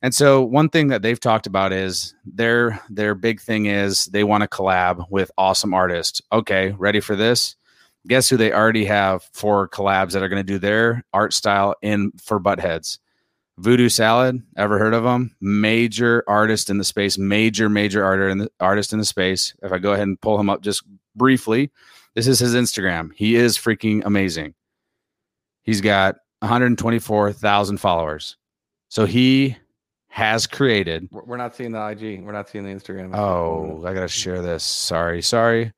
[0.00, 4.22] And so one thing that they've talked about is their their big thing is they
[4.22, 6.22] want to collab with awesome artists.
[6.32, 7.56] Okay, ready for this?
[8.08, 11.76] guess who they already have for collabs that are going to do their art style
[11.82, 12.98] in for buttheads
[13.58, 18.38] voodoo salad ever heard of them major artist in the space major major artist in
[18.38, 19.54] the artist in the space.
[19.62, 20.82] If i go ahead and pull him up just
[21.14, 21.70] briefly
[22.14, 23.10] this is his instagram.
[23.14, 24.54] He is freaking amazing.
[25.62, 28.36] He's got 124000 followers.
[28.88, 29.56] So he
[30.08, 34.08] has created we're not seeing the ig we're not seeing the instagram oh i gotta
[34.08, 34.62] share this.
[34.62, 35.72] Sorry sorry.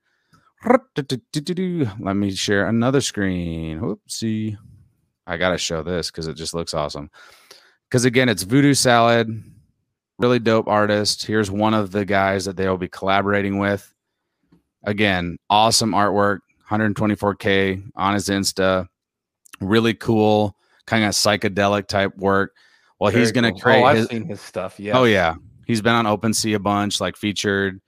[0.64, 3.80] Let me share another screen.
[3.80, 4.56] Whoopsie.
[5.26, 7.10] I got to show this because it just looks awesome.
[7.94, 9.40] Because again, it's Voodoo Salad,
[10.18, 11.24] really dope artist.
[11.24, 13.94] Here's one of the guys that they'll be collaborating with.
[14.82, 18.88] Again, awesome artwork, 124K on his Insta.
[19.60, 20.56] Really cool,
[20.88, 22.56] kind of psychedelic type work.
[22.98, 23.60] Well, Very he's going to cool.
[23.60, 24.80] create oh, I've his, seen his stuff.
[24.80, 24.98] Yeah.
[24.98, 25.36] Oh, yeah.
[25.68, 27.80] He's been on OpenSea a bunch, like featured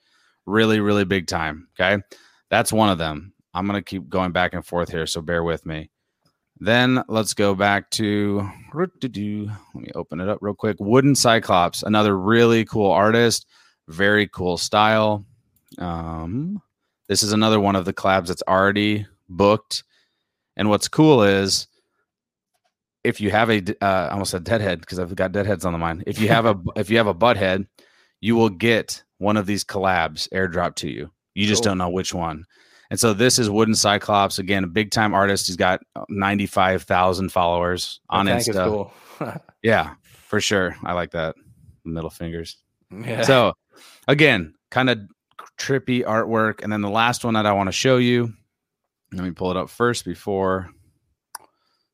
[0.46, 1.66] really, really big time.
[1.74, 2.00] Okay.
[2.48, 3.32] That's one of them.
[3.54, 5.90] I'm going to keep going back and forth here, so bear with me.
[6.58, 8.48] Then let's go back to
[9.74, 10.76] let me open it up real quick.
[10.80, 13.46] Wooden Cyclops, another really cool artist,
[13.88, 15.24] very cool style.
[15.78, 16.62] Um,
[17.08, 19.84] this is another one of the collabs that's already booked.
[20.56, 21.68] And what's cool is
[23.04, 25.78] if you have a uh, I almost said deadhead because I've got deadheads on the
[25.78, 26.04] mind.
[26.06, 27.66] If you have a if you have a butthead,
[28.20, 31.10] you will get one of these collabs airdrop to you.
[31.34, 31.70] You just cool.
[31.70, 32.44] don't know which one.
[32.90, 35.46] And so this is Wooden Cyclops again, a big time artist.
[35.46, 38.64] He's got uh, ninety five thousand followers on Insta.
[38.64, 38.92] Cool.
[39.62, 40.76] yeah, for sure.
[40.84, 41.34] I like that.
[41.84, 42.56] Middle fingers.
[42.90, 43.22] Yeah.
[43.22, 43.54] So
[44.06, 45.00] again, kind of
[45.58, 46.62] trippy artwork.
[46.62, 48.32] And then the last one that I want to show you,
[49.12, 50.70] let me pull it up first before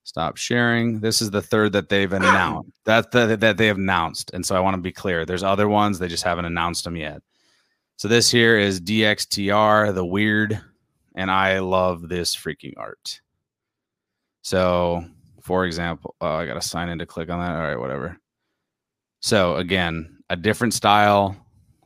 [0.04, 1.00] stop sharing.
[1.00, 2.70] This is the third that they've announced.
[2.84, 4.32] That the, that they have announced.
[4.34, 5.24] And so I want to be clear.
[5.24, 7.22] There's other ones they just haven't announced them yet.
[7.96, 10.60] So this here is DXTR, the weird,
[11.14, 13.20] and I love this freaking art.
[14.42, 15.04] So,
[15.40, 17.54] for example, oh, I got to sign in to click on that.
[17.54, 18.18] All right, whatever.
[19.20, 21.36] So again, a different style,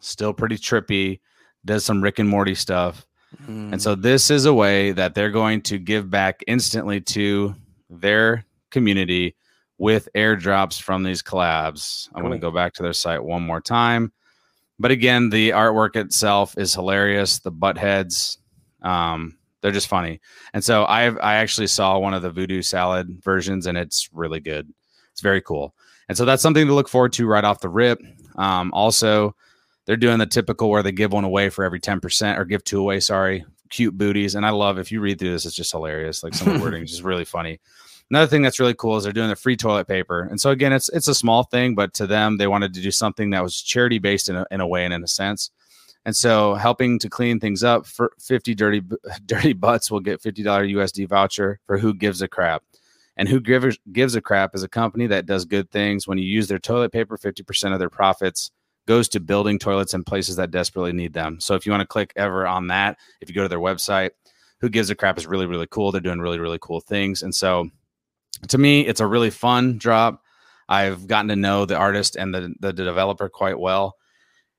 [0.00, 1.20] still pretty trippy,
[1.64, 3.06] does some Rick and Morty stuff.
[3.44, 3.72] Mm.
[3.72, 7.54] And so this is a way that they're going to give back instantly to
[7.90, 9.36] their community
[9.78, 12.08] with airdrops from these collabs.
[12.14, 12.30] I'm cool.
[12.30, 14.12] going to go back to their site one more time.
[14.78, 17.38] But again, the artwork itself is hilarious.
[17.38, 18.38] The butt heads,
[18.86, 20.20] um, they're just funny.
[20.54, 24.40] And so I I actually saw one of the voodoo salad versions, and it's really
[24.40, 24.72] good.
[25.12, 25.74] It's very cool.
[26.08, 28.00] And so that's something to look forward to right off the rip.
[28.36, 29.34] Um, also,
[29.86, 32.78] they're doing the typical where they give one away for every 10% or give two
[32.78, 34.36] away, sorry, cute booties.
[34.36, 36.22] And I love if you read through this, it's just hilarious.
[36.22, 37.58] Like some of the wording is just really funny.
[38.10, 40.20] Another thing that's really cool is they're doing the free toilet paper.
[40.22, 42.92] And so again, it's it's a small thing, but to them, they wanted to do
[42.92, 45.50] something that was charity based in a, in a way and in a sense.
[46.06, 48.80] And so helping to clean things up for 50 dirty
[49.26, 52.62] dirty butts will get $50 USD voucher for who gives a crap.
[53.16, 56.06] And who gives gives a crap is a company that does good things.
[56.06, 58.52] When you use their toilet paper, 50% of their profits
[58.86, 61.40] goes to building toilets in places that desperately need them.
[61.40, 64.10] So if you want to click ever on that, if you go to their website,
[64.60, 65.90] who gives a crap is really, really cool.
[65.90, 67.22] They're doing really, really cool things.
[67.22, 67.68] And so
[68.46, 70.22] to me, it's a really fun drop.
[70.68, 73.96] I've gotten to know the artist and the, the developer quite well.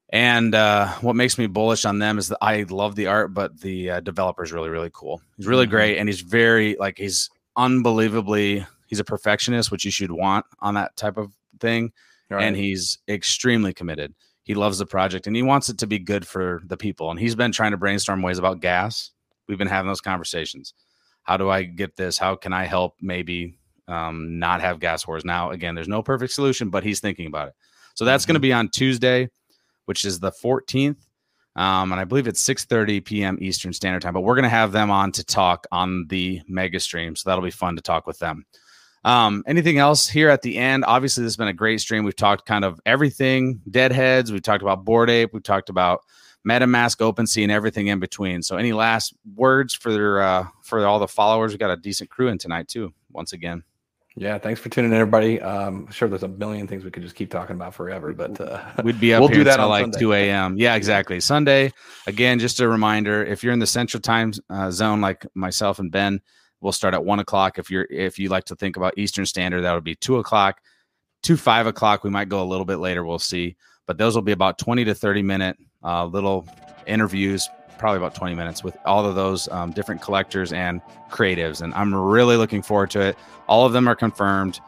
[0.10, 3.60] And uh, what makes me bullish on them is that I love the art, but
[3.60, 5.22] the uh, developer is really, really cool.
[5.36, 5.72] He's really mm-hmm.
[5.72, 5.98] great.
[5.98, 10.96] And he's very, like, he's unbelievably, he's a perfectionist, which you should want on that
[10.96, 11.92] type of thing.
[12.30, 12.44] Right.
[12.44, 14.14] And he's extremely committed.
[14.44, 17.12] He loves the project and he wants it to be good for the people.
[17.12, 19.12] And he's been trying to brainstorm ways about gas.
[19.48, 20.74] We've been having those conversations.
[21.24, 22.18] How do I get this?
[22.18, 25.26] How can I help maybe um, not have gas wars.
[25.26, 27.56] Now, again, there's no perfect solution, but he's thinking about it.
[27.96, 28.32] So that's mm-hmm.
[28.32, 29.30] going to be on Tuesday,
[29.88, 30.98] which is the 14th.
[31.56, 33.38] Um, and I believe it's 6:30 p.m.
[33.42, 34.14] Eastern Standard Time.
[34.14, 37.44] But we're going to have them on to talk on the mega stream, so that'll
[37.44, 38.46] be fun to talk with them.
[39.04, 40.86] Um, anything else here at the end?
[40.86, 42.04] Obviously, this has been a great stream.
[42.04, 44.32] We've talked kind of everything, deadheads.
[44.32, 45.34] We've talked about Bored Ape.
[45.34, 46.02] We've talked about
[46.48, 48.44] MetaMask, OpenSea, and everything in between.
[48.44, 51.54] So, any last words for uh, for all the followers?
[51.54, 52.94] We got a decent crew in tonight too.
[53.12, 53.64] Once again.
[54.20, 55.40] Yeah, thanks for tuning in, everybody.
[55.40, 58.64] Um, sure, there's a million things we could just keep talking about forever, but uh,
[58.84, 60.00] we'd be up we'll do that until like Sunday.
[60.00, 60.58] 2 a.m.
[60.58, 61.20] Yeah, exactly.
[61.20, 61.72] Sunday,
[62.08, 65.92] again, just a reminder: if you're in the Central Time uh, Zone, like myself and
[65.92, 66.20] Ben,
[66.62, 67.60] we'll start at one o'clock.
[67.60, 70.62] If you're if you like to think about Eastern Standard, that would be two o'clock.
[71.24, 73.06] To five o'clock, we might go a little bit later.
[73.06, 73.56] We'll see,
[73.86, 76.48] but those will be about 20 to 30 minute uh, little
[76.88, 77.48] interviews
[77.78, 81.62] probably about 20 minutes with all of those um, different collectors and creatives.
[81.62, 83.18] And I'm really looking forward to it.
[83.48, 84.60] All of them are confirmed.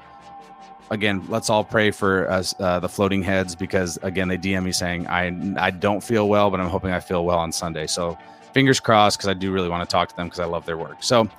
[0.92, 4.72] Again, let's all pray for us, uh, the floating heads, because again, they DM me
[4.72, 7.86] saying, I, I don't feel well, but I'm hoping I feel well on Sunday.
[7.86, 8.18] So
[8.54, 10.78] fingers crossed, because I do really want to talk to them because I love their
[10.78, 11.04] work.
[11.04, 11.30] So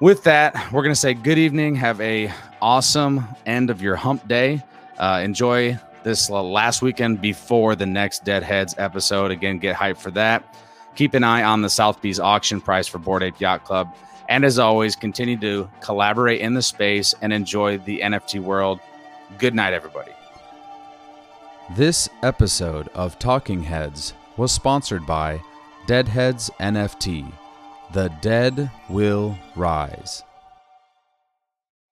[0.00, 1.76] with that, we're going to say good evening.
[1.76, 4.60] Have a awesome end of your hump day.
[4.98, 9.30] Uh, enjoy this last weekend before the next Deadheads episode.
[9.30, 10.56] Again, get hyped for that.
[10.94, 13.94] Keep an eye on the Sotheby's auction price for Bored Ape Yacht Club.
[14.28, 18.80] And as always, continue to collaborate in the space and enjoy the NFT world.
[19.38, 20.12] Good night, everybody.
[21.76, 25.42] This episode of Talking Heads was sponsored by
[25.86, 27.32] Deadheads NFT.
[27.92, 30.22] The dead will rise.